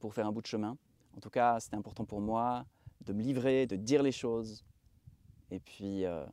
pour 0.00 0.14
faire 0.14 0.26
un 0.26 0.32
bout 0.32 0.42
de 0.42 0.46
chemin. 0.46 0.76
En 1.16 1.20
tout 1.20 1.30
cas, 1.30 1.58
c'était 1.60 1.76
important 1.76 2.04
pour 2.04 2.20
moi 2.20 2.66
de 3.00 3.12
me 3.12 3.22
livrer, 3.22 3.66
de 3.66 3.76
dire 3.76 4.02
les 4.02 4.12
choses. 4.12 4.64
Et 5.50 5.60
puis, 5.60 6.04
euh, 6.04 6.26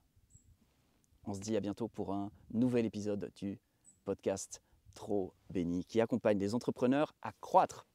on 1.25 1.33
se 1.33 1.39
dit 1.39 1.55
à 1.55 1.61
bientôt 1.61 1.88
pour 1.88 2.13
un 2.13 2.31
nouvel 2.51 2.85
épisode 2.85 3.31
du 3.35 3.59
podcast 4.03 4.61
Trop 4.93 5.33
Béni 5.49 5.85
qui 5.85 6.01
accompagne 6.01 6.38
les 6.38 6.53
entrepreneurs 6.53 7.15
à 7.21 7.31
croître 7.41 7.88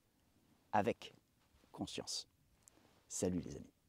avec 0.73 1.15
conscience. 1.73 2.27
Salut 3.09 3.41
les 3.41 3.57
amis. 3.57 3.80